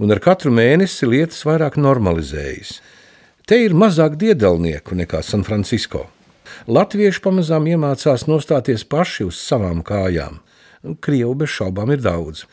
un 0.00 0.12
ar 0.12 0.20
katru 0.24 0.52
mēnesi 0.52 1.08
lietas 1.08 1.40
vairāk 1.44 1.78
normalizējas. 1.80 2.78
Te 3.48 3.58
ir 3.64 3.76
mazāk 3.76 4.16
diedelnieku 4.20 4.96
nekā 4.96 5.22
San 5.24 5.44
Francisco. 5.44 6.06
Latvieši 6.68 7.20
pamazām 7.24 7.68
iemācās 7.68 8.26
nostāties 8.28 8.84
paši 8.84 9.28
uz 9.28 9.40
savām 9.40 9.80
kājām. 9.84 10.38
Krievu 11.04 11.34
bez 11.42 11.52
šaubām 11.52 11.92
ir 11.92 12.00
daudz. 12.04 12.46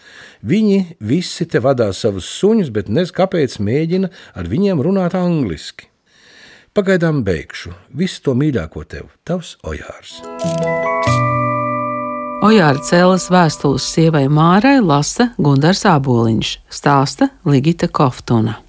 Viņi 0.43 0.97
visi 0.99 1.47
te 1.47 1.59
vadā 1.63 1.91
savus 1.95 2.27
suņus, 2.39 2.71
bet 2.75 2.91
nezinu, 2.91 3.15
kāpēc 3.19 3.59
mēģina 3.63 4.11
ar 4.35 4.51
viņiem 4.51 4.83
runāt 4.83 5.15
angliski. 5.15 5.87
Pagaidām 6.77 7.23
beigšu. 7.25 7.71
Visu 7.97 8.19
to 8.21 8.35
mīļāko 8.37 8.83
tev, 8.85 9.07
tavs 9.25 9.55
Ojārs. 9.65 10.19
Ojāra 12.45 12.83
cēlas 12.85 13.25
vēstules 13.33 13.87
sievai 13.95 14.27
Mārai 14.29 14.75
lasa 14.77 15.31
Gundars 15.41 15.81
Āboliņš, 15.89 16.51
stāsta 16.69 17.31
Ligita 17.49 17.89
Koftuna. 17.89 18.59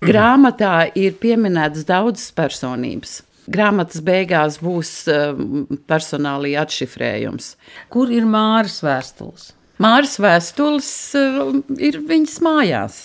Grāmatā 0.00 0.86
ir 0.96 1.20
pieminētas 1.20 1.84
daudzas 1.92 2.32
personības. 2.32 3.18
Grāmatas 3.52 4.00
beigās 4.00 4.56
būs 4.64 4.94
um, 5.12 5.66
personālī 5.84 6.56
atšifrējums. 6.56 7.58
Kur 7.92 8.16
ir 8.16 8.24
Māras 8.24 8.80
vēstules? 8.80 9.50
Māras 9.76 10.16
vēstules 10.24 10.88
um, 11.20 11.60
ir 11.76 12.00
viņas 12.00 12.40
mājās. 12.48 13.02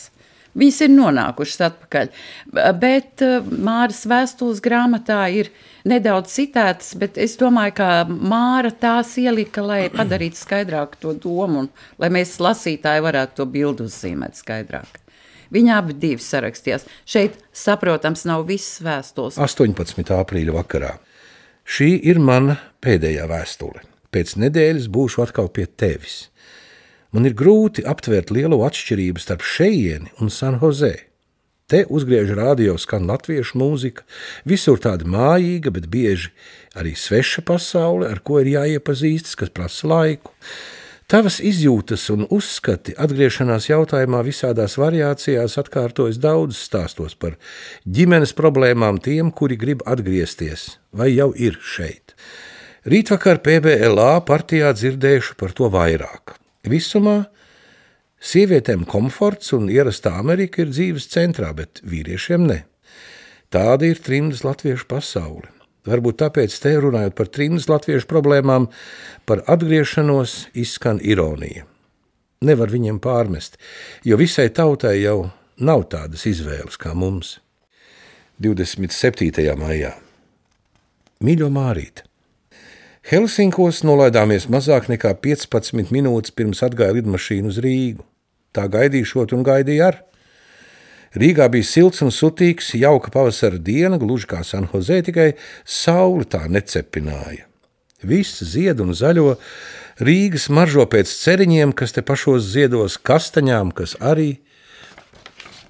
Viņas 0.58 0.80
ir 0.86 0.94
nonākušas 0.94 1.64
atpakaļ. 1.70 2.12
Bet 2.82 3.24
uh, 3.26 3.46
Māras 3.46 4.04
vēstules 4.10 4.62
grāmatā 4.66 5.20
ir 5.34 5.52
nedaudz 5.88 6.34
citētas, 6.34 6.96
bet 7.00 7.20
es 7.22 7.38
domāju, 7.40 7.76
ka 7.78 7.90
Māra 8.10 8.72
tās 8.74 9.14
ielika, 9.22 9.64
lai 9.66 9.84
padarītu 10.00 10.40
skaidrāku 10.40 11.02
to 11.04 11.18
domu 11.28 11.66
un 11.66 11.74
lai 12.02 12.12
mēs 12.14 12.38
lasītāji 12.44 13.06
varētu 13.06 13.42
to 13.42 13.50
bildu 13.58 13.90
uzzīmēt 13.90 14.40
skaidrāk. 14.40 15.04
Viņa 15.54 15.78
abi 15.80 15.96
divi 15.96 16.20
sarakstījās. 16.24 16.88
Šeit, 17.08 17.38
saprotams, 17.56 18.26
nav 18.28 18.44
viss 18.50 18.82
vēstules. 18.84 19.38
18. 19.40 20.10
aprīļa 20.18 20.56
vakarā. 20.58 20.98
Šī 21.68 21.94
ir 22.08 22.20
mana 22.24 22.58
pēdējā 22.84 23.28
vēstule. 23.32 23.84
Pēc 24.12 24.38
nedēļas 24.40 24.88
būšu 24.92 25.24
atkal 25.24 25.50
pie 25.54 25.68
tevis. 25.68 26.26
Man 27.16 27.28
ir 27.28 27.36
grūti 27.40 27.86
aptvert 27.88 28.32
lielo 28.36 28.60
atšķirību 28.68 29.22
starp 29.24 29.46
šejieni 29.46 30.12
un 30.20 30.32
San 30.34 30.60
Jose. 30.62 30.96
Te 31.68 31.82
uzgriež 31.92 32.30
rādio 32.36 32.78
skan 32.80 33.10
latviešu 33.10 33.60
mūzika, 33.60 34.06
visur 34.48 34.80
tāda 34.80 35.04
mājīga, 35.04 35.74
bet 35.76 35.90
bieži 35.92 36.32
arī 36.80 36.94
sveša 36.96 37.44
pasaule, 37.48 38.08
ar 38.08 38.22
ko 38.24 38.40
ir 38.40 38.54
jāiepazīstas, 38.54 39.36
kas 39.36 39.52
prasa 39.52 39.90
laiku. 39.92 40.32
Tavas 41.12 41.42
izjūtas 41.44 42.06
un 42.12 42.26
uzskati 42.32 42.96
atgriešanās 43.00 43.70
jautājumā 43.70 44.24
visādās 44.28 44.76
variācijās 44.80 45.60
atkārtojas 45.60 46.20
daudz 46.24 46.60
stāstos 46.60 47.16
par 47.20 47.36
ģimenes 47.84 48.36
problēmām 48.36 49.00
tiem, 49.04 49.32
kuri 49.32 49.60
grib 49.60 49.84
atgriezties 49.88 50.74
vai 50.92 51.14
jau 51.14 51.34
ir 51.36 51.60
šeit. 51.64 52.16
Rītvakar 52.88 53.44
PBLA 53.44 54.18
partijā 54.28 54.72
dzirdējuši 54.76 55.40
par 55.40 55.56
to 55.56 55.72
vairāk. 55.72 56.36
Visumā 56.72 57.18
sievietēm 58.24 58.86
komforts 58.90 59.54
un 59.58 59.70
ierastā 59.72 60.16
Amerika 60.20 60.64
ir 60.64 60.72
dzīves 60.74 61.10
centrā, 61.14 61.54
bet 61.56 61.82
vīriešiem 61.86 62.48
ne. 62.50 62.64
Tāda 63.54 63.88
ir 63.88 64.02
trimdas 64.04 64.44
latviešu 64.44 64.88
pasaule. 64.90 65.48
Varbūt 65.88 66.20
tāpēc 66.20 66.56
te 66.60 66.74
runājot 66.84 67.16
par 67.16 67.30
trījus 67.32 67.70
latviešu 67.72 68.10
problēmām, 68.10 68.68
par 69.24 69.46
atgriešanos 69.48 70.50
izskan 70.58 71.00
ironija. 71.00 71.64
Nevar 72.44 72.70
viņiem 72.70 73.00
pārmest, 73.02 73.56
jo 74.04 74.20
visai 74.20 74.50
tautai 74.54 74.98
jau 75.00 75.30
nav 75.58 75.88
tādas 75.90 76.28
izvēles 76.30 76.78
kā 76.78 76.92
mums. 76.94 77.38
27. 78.44 79.32
maijā. 79.58 79.96
Mīļo 81.24 81.48
Mārīt! 81.50 82.04
Helsinkos 83.08 83.86
nolaidāmies 83.88 84.50
mazāk 84.52 84.90
nekā 84.92 85.14
15 85.24 85.94
minūtes 85.96 86.34
pirms 86.36 86.60
atgāja 86.66 86.98
lidmašīna 86.98 87.48
uz 87.48 87.60
Rīgu. 87.64 88.04
Tā 88.52 88.66
gaidīšot 88.68 89.32
un 89.32 89.46
gaidīja 89.48 89.86
ar. 89.94 90.00
Rīgā 91.16 91.48
bija 91.54 91.64
silts 91.70 92.04
un 92.04 92.12
sutīgs, 92.12 92.74
jauka 92.76 93.14
pavasara 93.14 93.62
diena, 93.64 93.96
gluži 93.96 94.28
kā 94.28 94.42
Sanhozē, 94.44 95.00
tikai 95.08 95.30
saule 95.64 96.28
tā 96.28 96.44
necepināja. 96.52 97.48
Viss 98.04 98.44
zied 98.44 98.84
un 98.84 98.92
zaļo, 98.92 99.38
Rīgas 100.04 100.50
maržo 100.52 100.84
pēc 100.92 101.08
ceriņiem, 101.08 101.72
kas 101.80 101.96
te 101.96 102.04
pašos 102.04 102.52
ziedos 102.52 103.00
kastaņām, 103.00 103.72
kas 103.72 103.96
arī 104.04 104.34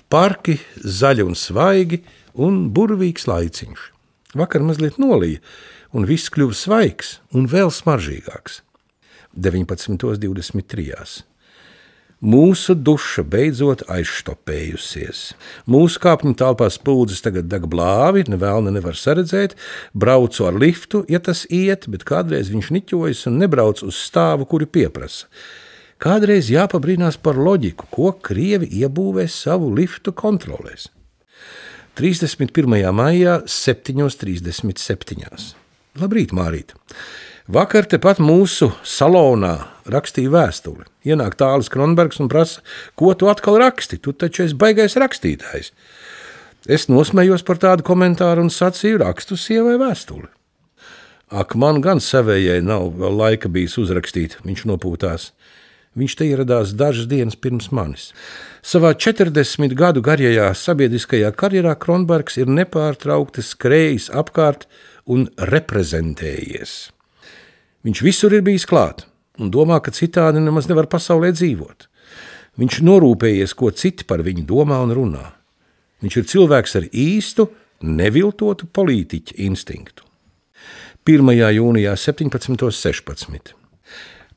parki 0.09 0.57
zaļi 0.81 1.29
un 1.29 1.37
svaigi 1.37 2.01
un 2.33 2.63
burvīgs 2.73 3.29
laiciņš. 3.29 3.91
Vakar 4.41 4.65
mazliet 4.65 4.97
nolīja, 4.97 5.37
un 5.97 6.05
viss 6.05 6.29
kļuva 6.33 6.53
svaigs 6.53 7.17
un 7.33 7.49
vēl 7.49 7.73
smaržīgāks. 7.73 8.61
19.23. 9.37 11.25
Mūsu 12.17 12.73
duša 12.73 13.21
beidzot 13.29 13.83
aizstopējusies. 13.93 15.19
Mūsu 15.69 16.01
kāpņu 16.01 16.33
telpā 16.39 16.65
spūdzes 16.73 17.21
tagad 17.21 17.45
deg 17.51 17.67
blāvi, 17.69 18.23
nevēlna 18.25 18.73
nevar 18.73 18.97
saredzēt, 18.97 19.53
braucu 19.93 20.47
ar 20.49 20.57
liftu, 20.57 21.03
ja 21.13 21.21
tas 21.21 21.45
iet, 21.53 21.85
bet 21.93 22.07
kādreiz 22.09 22.49
viņš 22.49 22.71
niķojas 22.73 23.21
un 23.29 23.37
nebrauc 23.43 23.83
uz 23.85 24.01
stāvu, 24.01 24.49
kuru 24.49 24.65
pieprasa. 24.65 25.29
Kādreiz 26.01 26.49
jāpabrīnās 26.53 27.21
par 27.21 27.37
loģiku, 27.37 27.85
ko 27.93 28.11
krievi 28.21 28.69
iebūvēs 28.81 29.37
savu 29.45 29.69
liftu 29.77 30.13
kontrolēs. 30.13 30.89
31. 31.97 32.93
maijā, 32.93 33.41
7.37. 33.45 35.56
Labrīt, 35.97 36.33
Mārīt! 36.35 36.75
Vakar 37.49 37.87
tepat 37.89 38.19
mūsu 38.21 38.67
salonā 38.85 39.53
rakstīja 39.89 40.29
vēstuli. 40.33 40.83
Ienāk 41.07 41.37
tālāk 41.39 41.71
Kronbergs 41.73 42.19
un 42.21 42.27
prasa, 42.29 42.61
ko 42.99 43.13
tu 43.15 43.29
atkal 43.31 43.57
raksti? 43.61 43.97
Tu 44.03 44.11
taču 44.13 44.43
esi 44.43 44.57
baigais 44.59 44.97
rakstītājs. 44.99 45.71
Es 46.67 46.85
nosmējos 46.91 47.45
par 47.47 47.61
tādu 47.63 47.85
komentāru 47.87 48.43
un 48.45 48.51
sacīju, 48.53 48.99
rakstu 49.01 49.39
sievai 49.39 49.77
vēstuli. 49.79 50.27
Ak, 51.31 51.55
man 51.55 51.79
gan 51.81 52.03
savējai 52.03 52.59
nav 52.63 52.99
laika 52.99 53.49
bijis 53.49 53.77
uzrakstīt, 53.81 54.37
viņš 54.45 54.65
nopūtās. 54.67 55.31
Viņš 55.97 56.13
te 56.19 56.27
ieradās 56.27 56.75
dažas 56.77 57.07
dienas 57.09 57.39
pirms 57.39 57.71
manis. 57.73 58.11
Savā 58.61 58.91
40 58.93 59.73
gadu 59.73 60.03
garajā 60.05 60.51
sabiedriskajā 60.53 61.31
karjerā 61.33 61.73
Kronbergs 61.79 62.37
ir 62.37 62.51
nepārtraukti 62.51 63.41
skrējis 63.41 64.11
apkārt 64.13 64.67
un 65.07 65.27
reprezentējies. 65.37 66.73
Viņš 67.87 68.01
visur 68.03 68.33
ir 68.35 68.43
bijis 68.45 68.67
klāt 68.67 69.05
un 69.39 69.51
domā, 69.53 69.79
ka 69.83 69.93
citādi 69.93 70.41
nemaz 70.41 70.67
nevar 70.69 70.89
pasaulē 70.91 71.31
dzīvot. 71.35 71.87
Viņš 72.57 72.79
norūpējies, 72.81 73.53
ko 73.53 73.69
citi 73.69 74.07
par 74.09 74.23
viņu 74.25 74.47
domā 74.49 74.79
un 74.81 74.93
runā. 74.97 75.25
Viņš 76.01 76.17
ir 76.17 76.27
cilvēks 76.31 76.75
ar 76.79 76.87
īstu, 76.89 77.47
neviltotu 77.81 78.65
politiķu 78.73 79.37
instinktu. 79.45 80.03
1. 81.07 81.29
jūnijā 81.53 81.93
17.16. 81.95 83.53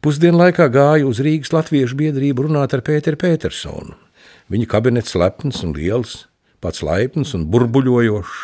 Pusdienlaikā 0.00 0.68
gāju 0.72 1.10
uz 1.10 1.18
Rīgas 1.24 1.50
Latviešu 1.52 1.96
biedrību 1.98 2.46
runāt 2.46 2.76
ar 2.76 2.84
Pēteru 2.84 3.18
Petersonu. 3.20 3.96
Viņa 4.52 4.68
kabinets 4.70 5.16
lepns 5.18 5.64
un 5.66 5.74
liels, 5.76 6.26
pats 6.60 6.84
laipns 6.84 7.34
un 7.36 7.48
burbuļojošs, 7.50 8.38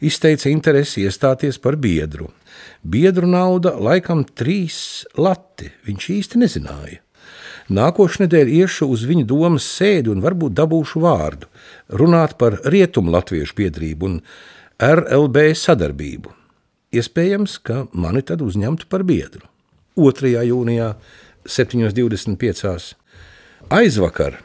izteica 0.00 0.50
interesi 0.50 1.04
iestāties 1.06 1.60
par 1.62 1.76
biedru– 1.76 2.30
Biedru 2.84 3.24
nauda 3.24 3.72
laikam 3.80 4.26
trīs 4.36 5.06
lati, 5.16 5.70
viņš 5.86 6.08
īsti 6.18 6.40
nezināja. 6.42 7.00
Nākošais 7.72 8.20
nedēļa 8.26 8.58
iešu 8.60 8.90
uz 8.92 9.06
viņa 9.08 9.24
domas 9.24 9.64
sēdi 9.64 10.12
un 10.12 10.20
varbūt 10.20 10.52
dabūšu 10.58 11.00
vārdu, 11.00 11.48
runāt 11.88 12.36
par 12.36 12.58
rietumu 12.68 13.14
latviešu 13.14 13.56
biedrību 13.56 14.10
un 14.10 14.18
RLB 14.84 15.54
sadarbību. 15.56 16.34
Iespējams, 16.94 17.56
ka 17.64 17.86
mani 17.96 18.20
tad 18.22 18.44
uzņemtu 18.44 18.90
par 18.92 19.06
biedru. 19.08 19.48
2. 19.96 20.34
jūnijā, 20.44 20.92
7.25. 21.48 22.92
aizvakar, 23.72 24.42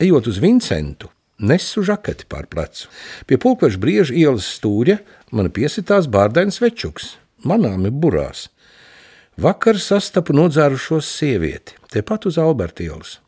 ejot 0.00 0.32
uz 0.32 0.40
Vincentu, 0.40 1.12
nesu 1.42 1.82
žaketi 1.86 2.28
pār 2.30 2.46
plecu. 2.50 2.88
Pie 3.26 3.38
pulkveža 3.42 3.80
brieža 3.82 4.14
ielas 4.16 4.48
stūra 4.56 5.00
man 5.34 5.50
piesitās 5.50 6.08
bārdains 6.10 6.62
večuks 6.62 7.16
manāmi 7.44 7.90
burās. 7.90 8.48
Vakar 9.40 9.78
sastapu 9.80 10.34
nodzērušos 10.36 11.08
sievieti, 11.08 11.78
tepat 11.90 12.28
uz 12.28 12.38
Alberta 12.38 12.84
ielas. 12.84 13.18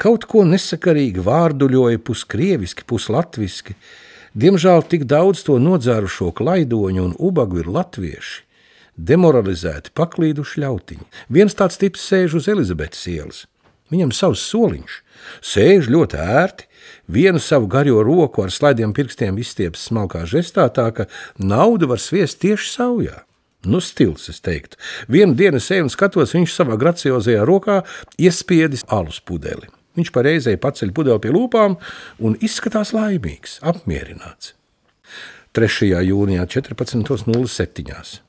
Kaut 0.00 0.26
ko 0.28 0.44
nesakarīgi 0.46 1.22
vārduļoja 1.24 2.00
puskrieviski, 2.04 2.84
puslatviski. 2.88 3.76
Diemžēl 4.36 4.84
tik 4.84 5.06
daudz 5.08 5.40
to 5.46 5.56
nodzērušo 5.58 6.28
klaidoņu 6.36 7.06
un 7.08 7.14
ubagu 7.16 7.62
ir 7.62 7.70
latvieši. 7.72 8.42
Demoralizēti, 8.96 9.92
paklīduši 9.96 10.62
ļautiņi. 10.62 11.06
Viens 11.32 11.56
tāds 11.56 11.80
tips 11.80 12.04
sēž 12.08 12.38
uz 12.38 12.48
Elizabetes 12.48 13.02
ielas. 13.12 13.42
Viņam 13.92 14.12
savs 14.16 14.44
soliņš, 14.50 14.94
sēž 15.44 15.90
ļoti 15.92 16.20
ērti, 16.20 16.68
vienu 17.08 17.40
savu 17.42 17.66
garo 17.66 18.02
roku 18.06 18.44
ar 18.44 18.52
slaidiem 18.54 18.92
pirkstiem 18.96 19.38
izstieps 19.38 19.88
smalkā 19.88 20.24
žestā, 20.28 20.68
tā 20.68 20.90
ka 20.94 21.08
naudu 21.38 21.88
var 21.90 22.02
sviest 22.02 22.40
tieši 22.44 22.72
saujā. 22.72 23.22
Nu, 23.66 23.80
stils, 23.82 24.28
es 24.30 24.38
teiktu. 24.40 24.78
Vienu 25.10 25.34
dienu 25.34 25.58
eju 25.58 25.88
un 25.88 25.90
skatos, 25.90 26.34
viņš 26.36 26.52
savā 26.54 26.76
graciozajā 26.78 27.42
rokā 27.48 27.80
iespiedis 28.18 28.86
alus 28.86 29.18
pudeli. 29.18 29.66
Viņš 29.96 30.12
pareizēji 30.12 30.60
paceļ 30.60 30.92
pudeli 30.94 31.22
pie 31.24 31.32
lūpām 31.34 31.78
un 32.20 32.36
izskatās 32.44 32.92
laimīgs, 32.94 33.58
apmierināts. 33.64 34.52
3. 35.56 35.88
jūnijā 36.04 36.44
14.07. 36.52 38.20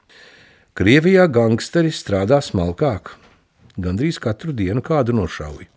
Krievijā 0.77 1.27
gangsteri 1.27 1.91
strādā 1.91 2.39
smalkāk. 2.41 3.17
Gandrīz 3.77 4.17
katru 4.23 4.55
dienu 4.55 4.81
kādu 4.81 5.13
nošauja. 5.17 5.67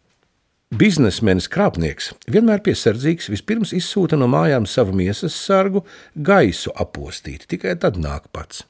Biznesmenis 0.70 1.48
krāpnieks 1.50 2.12
vienmēr 2.30 2.61
piesardzīgs, 2.62 3.26
vispirms 3.33 3.72
izsūta 3.74 4.14
no 4.14 4.28
mājām 4.30 4.68
savu 4.70 4.94
miesas 4.94 5.35
sargu 5.35 5.83
gaisu 6.14 6.70
apostīt, 6.78 7.48
tikai 7.50 7.74
tad 7.83 7.98
nāk 7.98 8.28
pats. 8.30 8.62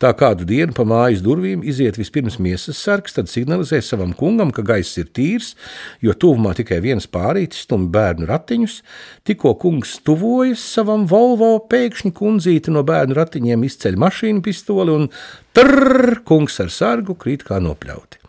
Tā 0.00 0.14
kādu 0.16 0.46
dienu 0.48 0.72
pa 0.72 0.86
mājas 0.88 1.20
durvīm 1.20 1.60
iziet 1.60 1.98
vispirms 2.00 2.38
miesas 2.40 2.80
sargs, 2.80 3.18
tad 3.18 3.28
signalizē 3.28 3.82
savam 3.84 4.14
kungam, 4.16 4.48
ka 4.48 4.64
gaiss 4.64 4.96
ir 4.96 5.10
tīrs, 5.12 5.52
jo 6.00 6.16
tuvumā 6.16 6.54
tikai 6.56 6.80
viens 6.80 7.04
pārītis 7.04 7.66
stumj 7.66 7.90
bērnu 7.92 8.30
ratiņus. 8.32 8.80
Tikko 9.28 9.58
kungs 9.60 9.98
tuvojas 10.08 10.64
savam 10.64 11.04
Volvo, 11.10 11.58
pēkšņi 11.68 12.16
kundzīte 12.16 12.72
no 12.72 12.80
bērnu 12.86 13.18
ratiņiem 13.18 13.68
izceļ 13.68 14.00
mašīnu 14.06 14.44
pistoli 14.46 15.02
un 15.02 15.10
trrr, 15.52 16.22
kungs 16.24 16.62
ar 16.64 16.72
sargu 16.72 17.18
krīt 17.20 17.44
kā 17.44 17.60
nopļauti. 17.60 18.25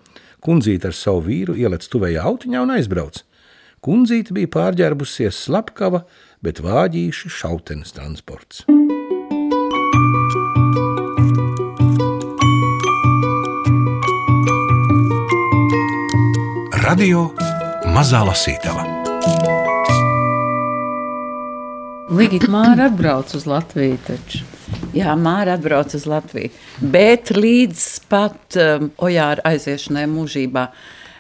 Kundzīte 0.48 0.88
ar 0.88 0.96
savu 0.96 1.26
vīru 1.26 1.58
ielec 1.60 1.84
tuvējā 1.92 2.22
autiņā 2.24 2.62
un 2.64 2.70
aizbrauc. 2.78 3.18
Kundzīte 3.84 4.32
bija 4.32 4.48
pārģērbusies 4.54 5.42
slepkava, 5.44 6.06
bet 6.40 6.62
vāģīši 6.64 7.32
šautenes 7.36 7.92
transports. 7.92 8.64
Radio 16.88 17.28
Mazā 17.92 18.24
Lasītava. 18.24 18.88
Ligita 22.08 22.48
Māra 22.48 22.88
atbrauc 22.88 23.36
uz 23.36 23.44
Latviju. 23.52 24.00
Taču. 24.08 24.57
Jā, 24.98 25.14
Māra 25.20 25.58
atbrauc 25.58 25.94
uz 25.98 26.08
Latviju. 26.10 26.54
Bet 26.82 27.34
līdz 27.36 27.84
pat 28.10 28.58
um, 28.62 28.90
Ojāra 29.04 29.44
aiziešanai 29.52 30.08
mūžībā 30.10 30.68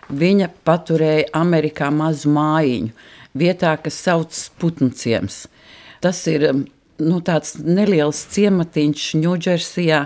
viņa 0.07 0.49
paturēja 0.67 1.29
Amerikā 1.37 1.91
mazu 1.93 2.31
mājiņu, 2.33 2.89
vietā, 3.37 3.75
kas 3.83 3.99
sauc 4.07 4.41
Putnciems. 4.61 5.45
Tas 6.03 6.23
ir 6.31 6.47
um, 6.49 6.65
nu, 7.03 7.21
tāds 7.21 7.57
neliels 7.61 8.23
ciematiņš 8.33 9.09
Ņūdžersijā, 9.21 10.03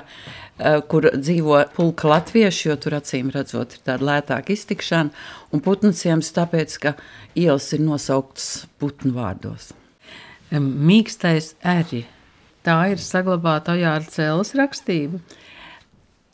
Eh, 0.62 0.78
kur 0.86 1.08
dzīvo 1.10 1.58
pulka 1.74 2.10
latvieši, 2.12 2.68
jo 2.68 2.76
tur 2.78 2.94
acīm 3.00 3.32
redzot, 3.34 3.74
ir 3.74 3.86
tāda 3.88 4.06
lētāka 4.06 4.54
iztikšana, 4.54 5.10
un 5.50 5.64
putnuciems 5.66 6.30
tāpēc, 6.36 6.76
ka 6.84 6.92
ielas 7.34 7.72
ir 7.74 7.82
nosauktas 7.82 8.68
putnu 8.82 9.16
vārdos. 9.16 9.72
Mīkstais 10.52 11.56
eri. 11.66 12.04
Tā 12.66 12.80
ir 12.94 13.02
saglabāta 13.02 13.76
Ojāra 13.76 14.08
cēlas 14.08 14.56
rakstība? 14.58 15.22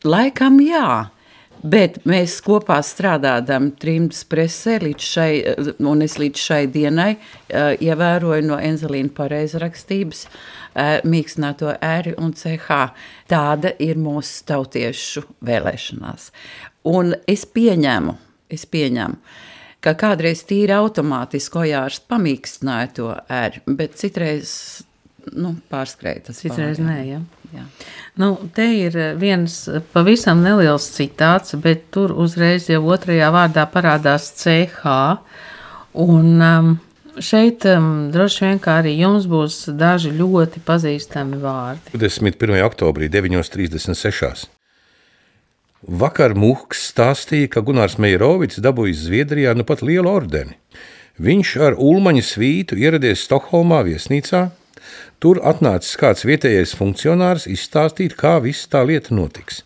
Laikam 0.08 0.60
jā. 0.63 1.10
Bet 1.58 2.04
mēs 2.06 2.36
kopā 2.46 2.78
strādājam 2.86 3.72
trimdas 3.82 4.22
presē, 4.30 4.76
līdz 4.84 5.08
šai, 5.13 5.32
un 5.90 6.06
es 6.06 6.20
līdz 6.22 6.44
šai 6.44 6.60
dienai 6.70 7.16
uh, 7.16 7.74
ievēroju 7.82 8.46
no 8.46 8.60
Enzelīna 8.62 9.10
pareizrakstības 9.18 10.28
uh, 10.28 11.00
mīkstināto 11.02 11.74
ēri 11.82 12.13
un 12.22 12.36
CH. 12.38 12.78
Tāda 13.32 13.74
ir 13.82 13.98
mūsu 13.98 14.46
tautiešu 14.52 15.26
vēlēšanās. 15.50 16.30
Un 16.94 17.16
es 17.26 17.48
pieņemu, 17.50 18.13
es 18.54 18.68
pieņemu, 18.70 19.18
ka 19.82 19.96
kādreiz 19.98 20.46
tīri 20.46 20.78
automātiski 20.78 21.63
ojārs 21.66 22.04
pamīkstināja 22.06 22.94
to 23.00 23.10
ēri, 23.34 23.66
bet 23.66 23.98
citreiz 23.98 24.54
nu, 25.36 25.56
pārskrēja 25.72 26.28
tas. 26.30 26.42
Citreiz 26.44 26.80
nē, 26.84 26.98
ja. 27.08 27.22
Jā. 27.54 27.63
Nu, 28.20 28.34
te 28.56 28.66
ir 28.76 28.96
viens 29.20 29.54
pavisam 29.94 30.42
neliels 30.44 30.90
citāts, 30.96 31.56
bet 31.63 31.86
tur 31.96 32.12
uzreiz 32.12 32.68
jau 32.68 32.82
otrajā 32.92 33.30
vārdā 33.32 33.63
parādās 33.72 34.28
CH. 34.36 34.98
Un, 35.98 36.34
um, 36.44 36.74
šeit 37.24 37.66
um, 37.72 38.10
droši 38.13 38.44
vien 38.46 38.60
arī 38.74 38.98
jums 39.00 39.30
būs 39.32 39.62
daži 39.80 40.12
ļoti 40.18 40.62
pazīstami 40.68 41.40
vārdi. 41.42 41.96
21. 41.96 42.60
oktobrī, 42.68 43.10
9.36. 43.10 44.48
Vakar 45.88 46.34
Mūks 46.36 46.88
stāstīja, 46.92 47.48
ka 47.54 47.62
Gunārs 47.63 48.00
Meijerovics 48.02 48.60
dabūjis 48.60 49.06
Zviedrijā 49.08 49.54
nu 49.56 49.63
pat 49.63 49.84
lielu 49.86 50.10
ordeni. 50.10 50.58
Viņš 51.18 51.52
ar 51.63 51.78
Ulmaņa 51.82 52.24
svītu 52.26 52.78
ieradies 52.78 53.24
Stokholmā 53.26 53.84
viesnīcā, 53.88 54.50
Tur 55.17 55.39
atnācis 55.41 55.95
kāds 55.97 56.21
vietējais 56.30 56.75
funkcionārs 56.77 57.47
izstāstīt, 57.49 58.13
kā 58.19 58.36
viss 58.43 58.69
tā 58.69 58.84
lieta 58.86 59.15
notiks. 59.17 59.63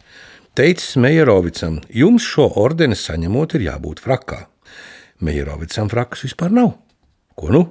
Teicis 0.56 0.96
Meijerovicam, 0.96 1.82
jums 1.92 2.24
šo 2.24 2.46
ordeni 2.62 2.96
saņemot, 2.96 3.58
ir 3.60 3.66
jābūt 3.68 4.00
frakā. 4.04 4.46
Meijerovicam 5.20 5.92
frakas 5.92 6.24
vispār 6.24 6.56
nav. 6.56 6.72
Ko 7.36 7.52
nu? 7.52 7.66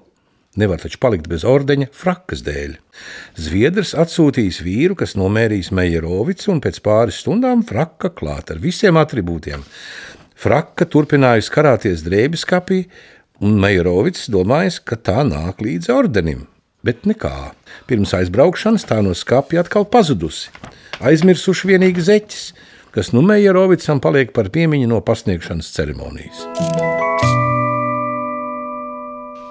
Nevar 0.60 0.82
taču 0.82 1.00
palikt 1.00 1.28
bez 1.30 1.44
ordeņa 1.48 1.88
frakas 1.96 2.44
dēļ. 2.44 2.76
Zviedrs 3.40 3.94
atsūtīs 3.96 4.60
vīru, 4.66 4.98
kas 4.98 5.16
nomērīs 5.16 5.72
Meijerovicu, 5.72 6.50
un 6.52 6.60
pēc 6.60 6.82
pāris 6.84 7.22
stundām 7.24 7.64
fraka 7.64 8.12
klāt 8.12 8.52
ar 8.52 8.60
visiem 8.60 9.00
attribūtiem. 9.00 9.64
Fraka 10.36 10.84
turpinājusi 10.84 11.56
karāties 11.56 12.04
drēbes 12.04 12.44
kapī, 12.48 12.84
un 13.40 13.56
Meijerovics 13.62 14.28
domājis, 14.28 14.82
ka 14.84 15.00
tā 15.00 15.22
nāk 15.24 15.64
līdz 15.64 15.94
ordenim. 15.96 16.48
Bet 16.86 17.04
nekā. 17.04 17.52
Pirms 17.90 18.14
aizbraukšanas 18.16 18.86
tā 18.88 19.02
no 19.04 19.12
skapja 19.12 19.60
atkal 19.60 19.84
pazudusi. 19.84 20.48
Aizmirsuši 21.04 21.68
vienīgi 21.74 22.04
zeķis, 22.06 22.44
kas 22.94 23.12
nu 23.12 23.20
Meijerovicam 23.24 24.00
paliek 24.00 24.32
par 24.36 24.48
piemiņu 24.52 24.88
no 24.88 25.00
pasniegšanas 25.04 25.68
ceremonijas. 25.76 26.46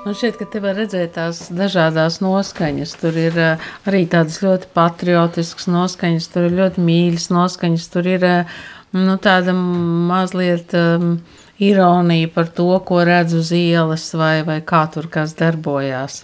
Man 0.05 0.15
šķiet, 0.17 0.39
ka 0.39 0.45
te 0.49 0.61
var 0.63 0.77
redzēt 0.79 1.11
tās 1.19 1.43
dažādas 1.53 2.17
noskaņas. 2.23 2.95
Tur 3.01 3.17
ir 3.19 3.35
uh, 3.37 3.69
arī 3.85 4.05
tādas 4.09 4.39
ļoti 4.41 4.71
patriotiskas 4.73 5.69
noskaņas, 5.69 6.29
tur 6.33 6.47
ir 6.47 6.55
ļoti 6.57 6.85
mīļas 6.87 7.27
noskaņas, 7.35 7.85
tur 7.93 8.09
ir 8.09 8.25
uh, 8.25 8.57
nu, 8.95 9.19
tāda 9.21 9.53
mazliet 9.53 10.73
um, 10.73 11.19
ironija 11.61 12.31
par 12.33 12.49
to, 12.57 12.71
ko 12.87 13.03
redz 13.05 13.37
uz 13.37 13.53
ielas 13.53 14.07
vai, 14.17 14.39
vai 14.47 14.61
kā 14.65 14.85
tur 14.89 15.11
kas 15.13 15.37
darbojās. 15.37 16.23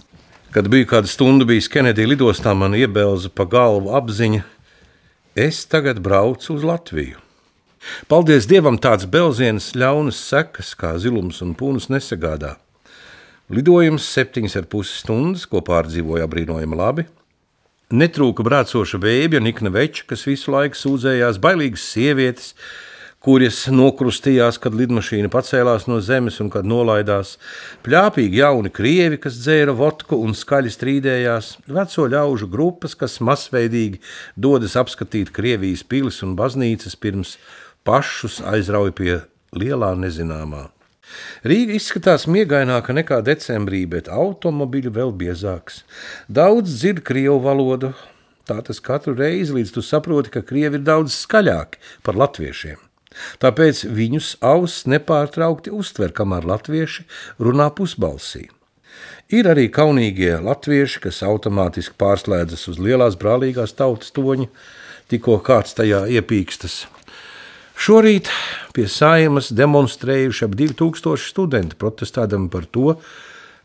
Kad 0.56 0.70
biju 0.72 0.86
kādu 0.88 1.10
stundu 1.12 1.44
bijis 1.44 1.66
Kenedija 1.68 2.08
lidostā, 2.08 2.54
man 2.56 2.72
iebelza 2.72 3.28
pa 3.28 3.44
galvu 3.44 3.90
apziņa, 3.92 4.38
es 5.36 5.58
tagad 5.68 5.98
braucu 6.00 6.54
uz 6.54 6.62
Latviju. 6.64 7.18
Paldies 8.08 8.48
Dievam, 8.48 8.78
tāds 8.80 9.04
belziens 9.04 9.66
ļaunas 9.76 10.16
sekas, 10.16 10.70
kā 10.72 10.94
zilums 10.96 11.42
un 11.44 11.52
pūnas 11.60 11.90
nesagādā. 11.92 12.54
Lidojums 13.52 14.08
septiņas 14.08 14.56
ar 14.62 14.70
pusi 14.72 14.96
stundas, 14.96 15.44
ko 15.44 15.60
pārdzīvoja 15.60 16.24
apbrīnojami 16.24 16.80
labi. 16.80 17.04
Netrūka 17.92 18.48
brācoša 18.48 18.96
bēbja, 19.04 19.44
nikna 19.44 19.68
veča, 19.76 20.08
kas 20.08 20.24
visu 20.24 20.56
laiku 20.56 20.80
sūdzējās, 20.80 21.36
bailīgas 21.36 21.84
sievietes, 21.92 22.54
kuras 23.26 23.64
nokrustījās, 23.72 24.60
kad 24.62 24.76
lidmašīna 24.78 25.26
pacēlās 25.32 25.88
no 25.90 25.98
zemes 26.04 26.38
un 26.42 26.50
kad 26.52 26.66
nolaidās, 26.68 27.34
pļāpīgi 27.82 28.38
jauni 28.38 28.70
krievi, 28.70 29.18
kas 29.18 29.40
dzēra 29.40 29.74
vodku 29.74 30.20
un 30.22 30.36
skaļi 30.38 30.70
strīdējās, 30.70 31.48
veco 31.66 32.06
ļaužu 32.12 32.46
grupas, 32.52 32.94
kas 32.94 33.18
masveidīgi 33.18 33.98
dodas 34.38 34.78
apskatīt 34.78 35.34
Krievijas 35.34 35.82
pilis 35.82 36.22
un 36.22 36.38
baznīcas 36.38 36.94
pirms 37.02 37.34
pašus 37.86 38.38
aizrauj 38.46 38.94
pie 38.94 39.18
lielā 39.58 39.90
nezināmā. 39.98 40.68
Rīga 41.46 41.74
izskatās 41.80 42.26
miegaināka 42.30 42.94
nekā 42.94 43.20
decembrī, 43.26 43.84
bet 43.90 44.10
automobiļu 44.10 44.94
vēl 44.94 45.14
biezāks. 45.18 45.82
Daudz 46.30 46.78
dzird 46.78 47.02
krievu 47.06 47.38
valodu, 47.42 47.94
tā 48.46 48.62
tas 48.66 48.82
katru 48.82 49.18
reizi, 49.18 49.54
līdz 49.58 49.74
tu 49.74 49.82
saproti, 49.82 50.34
ka 50.38 50.46
krievi 50.46 50.78
ir 50.78 50.86
daudz 50.86 51.14
skaļāki 51.26 51.82
par 52.06 52.18
latviešiem. 52.22 52.85
Tāpēc 53.42 53.84
viņus 53.96 54.36
auss 54.44 54.86
nepārtraukti 54.90 55.72
uztver, 55.74 56.12
kamēr 56.16 56.46
latvieši 56.48 57.06
runā 57.42 57.70
pusbalsī. 57.76 58.46
Ir 59.34 59.48
arī 59.50 59.66
kaunīgie 59.74 60.36
latvieši, 60.38 61.00
kas 61.08 61.24
automātiski 61.26 61.96
pārslēdzas 61.98 62.68
uz 62.70 62.76
lielās 62.78 63.16
brālīgās 63.18 63.74
tautas 63.74 64.12
toņa, 64.14 64.46
tikko 65.10 65.40
kāds 65.46 65.74
tajā 65.74 66.04
iepīkstas. 66.18 66.84
Šorīt 67.76 68.30
pie 68.72 68.86
saimas 68.88 69.50
demonstrējuši 69.52 70.46
ap 70.46 70.54
2000 70.56 71.26
studenti 71.26 71.76
protestēdami 71.76 72.48
par 72.52 72.64
to, 72.70 72.94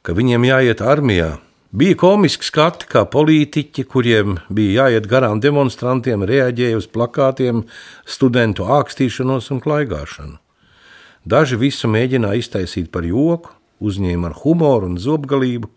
ka 0.02 0.18
viņiem 0.18 0.50
jāiet 0.50 0.82
armijā 0.82 1.36
Bija 1.71 1.95
komiski 1.95 2.43
skati, 2.43 2.84
kā 2.91 3.05
politiķi, 3.07 3.86
kuriem 3.88 4.34
bija 4.51 4.89
jāiet 4.89 5.05
garām 5.07 5.39
demonstrantiem, 5.39 6.25
reaģēja 6.27 6.75
uz 6.81 6.88
plakātiem, 6.91 7.62
studentu 8.03 8.65
ākstīšanos 8.75 9.45
un 9.55 9.62
klaigāšanu. 9.63 10.36
Daži 11.23 11.55
visu 11.62 11.88
mēģināja 11.88 12.41
iztaisīt 12.41 12.89
par 12.91 13.07
joku, 13.07 13.53
uzņēma 13.79 14.34
ar 14.34 14.36
humoru 14.41 14.89
un 14.91 14.97
zobgalību. 14.99 15.69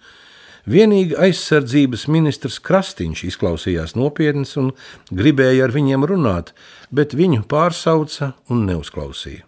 Vienīgi 0.66 1.14
aizsardzības 1.28 2.08
ministrs 2.10 2.56
Krastīņš 2.64 3.22
izklausījās 3.28 3.94
nopietns 3.94 4.56
un 4.58 4.72
gribēja 5.14 5.68
ar 5.68 5.74
viņiem 5.76 6.08
runāt, 6.10 6.50
bet 6.90 7.14
viņu 7.14 7.44
pārsauca 7.46 8.32
un 8.50 8.66
neuzklausīja. 8.66 9.46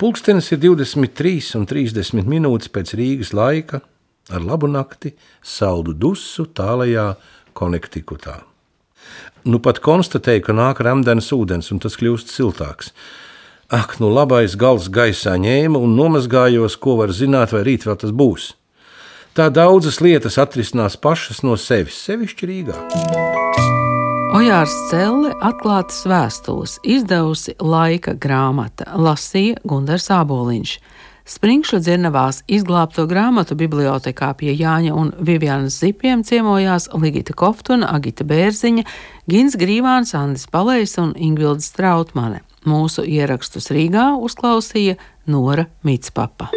Pulkstenis 0.00 0.48
ir 0.56 0.62
23,30 0.64 2.24
minūtes 2.32 2.72
pēc 2.72 2.94
Rīgas 2.96 3.34
laika, 3.36 3.82
ar 4.30 4.42
labu 4.42 4.68
nakti, 4.70 5.14
saldu 5.42 5.94
dusu 5.94 6.46
tālajā 6.46 7.14
Konektikutā. 7.56 8.42
Nu 9.46 9.60
pat 9.62 9.78
konstatēju, 9.80 10.42
ka 10.48 10.54
nāk 10.56 10.82
rāmdens 10.82 11.30
ūdens, 11.32 11.70
un 11.72 11.80
tas 11.80 11.94
kļūst 11.96 12.32
siltāks. 12.34 12.90
Ak, 13.72 13.96
nu 14.02 14.10
labais 14.12 14.58
gals 14.58 14.90
gaisā 14.92 15.36
ņēma 15.40 15.80
un 15.82 15.96
nomazgājos, 15.98 16.76
ko 16.78 16.98
var 17.00 17.14
zināt, 17.14 17.54
vai 17.54 17.64
rīt 17.66 17.86
vēl 17.86 17.98
tas 18.02 18.12
būs. 18.14 18.52
Tā 19.36 19.48
daudzas 19.52 20.00
lietas 20.00 20.38
atrisinās 20.42 20.94
pašas 20.96 21.42
no 21.44 21.58
sevis, 21.60 21.98
sevišķi 22.06 22.50
Rīgā. 22.50 22.76
Ojārs 24.36 24.72
Celle 24.90 25.30
atklātas 25.44 26.02
vēstules 26.08 26.76
izdevusi 26.84 27.54
laika 27.62 28.16
grāmata, 28.18 28.88
lasīja 28.98 29.60
Gundars 29.64 30.10
Āboliņš. 30.12 30.72
Springšu 31.26 31.80
dzirnavās 31.82 32.44
izglābto 32.46 33.02
grāmatu 33.10 33.56
bibliotekā 33.58 34.28
pie 34.38 34.52
Jāņa 34.54 34.92
un 34.94 35.08
Vivianas 35.18 35.80
Zipiem 35.82 36.22
ciemojās 36.22 36.86
Ligita 36.94 37.34
Koftuna, 37.34 37.88
Agita 37.96 38.22
Bērziņa, 38.22 38.84
Gins 39.26 39.56
Grīvāns, 39.58 40.14
Andis 40.14 40.46
Palējs 40.46 40.94
un 41.02 41.16
Ingvilds 41.18 41.66
Strautmane. 41.72 42.44
Mūsu 42.66 43.02
ierakstus 43.02 43.72
Rīgā 43.74 44.12
uzklausīja 44.22 44.94
Nora 45.26 45.66
Mitspapa. 45.86 46.52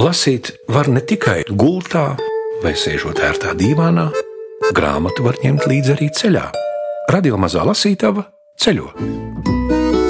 Lasīt 0.00 0.54
var 0.72 0.88
ne 0.92 1.04
tikai 1.04 1.42
gultā 1.52 2.08
vai 2.64 2.72
sēžot 2.72 3.20
ērtā 3.20 3.52
dīvānā, 3.56 4.08
grāmatu 4.76 5.28
var 5.28 5.36
ņemt 5.44 5.68
līdzi 5.68 5.96
arī 5.98 6.08
ceļā. 6.16 6.48
Radio 7.12 7.36
mazā 7.40 7.68
lasītava 7.68 8.24
ceļo 8.60 8.90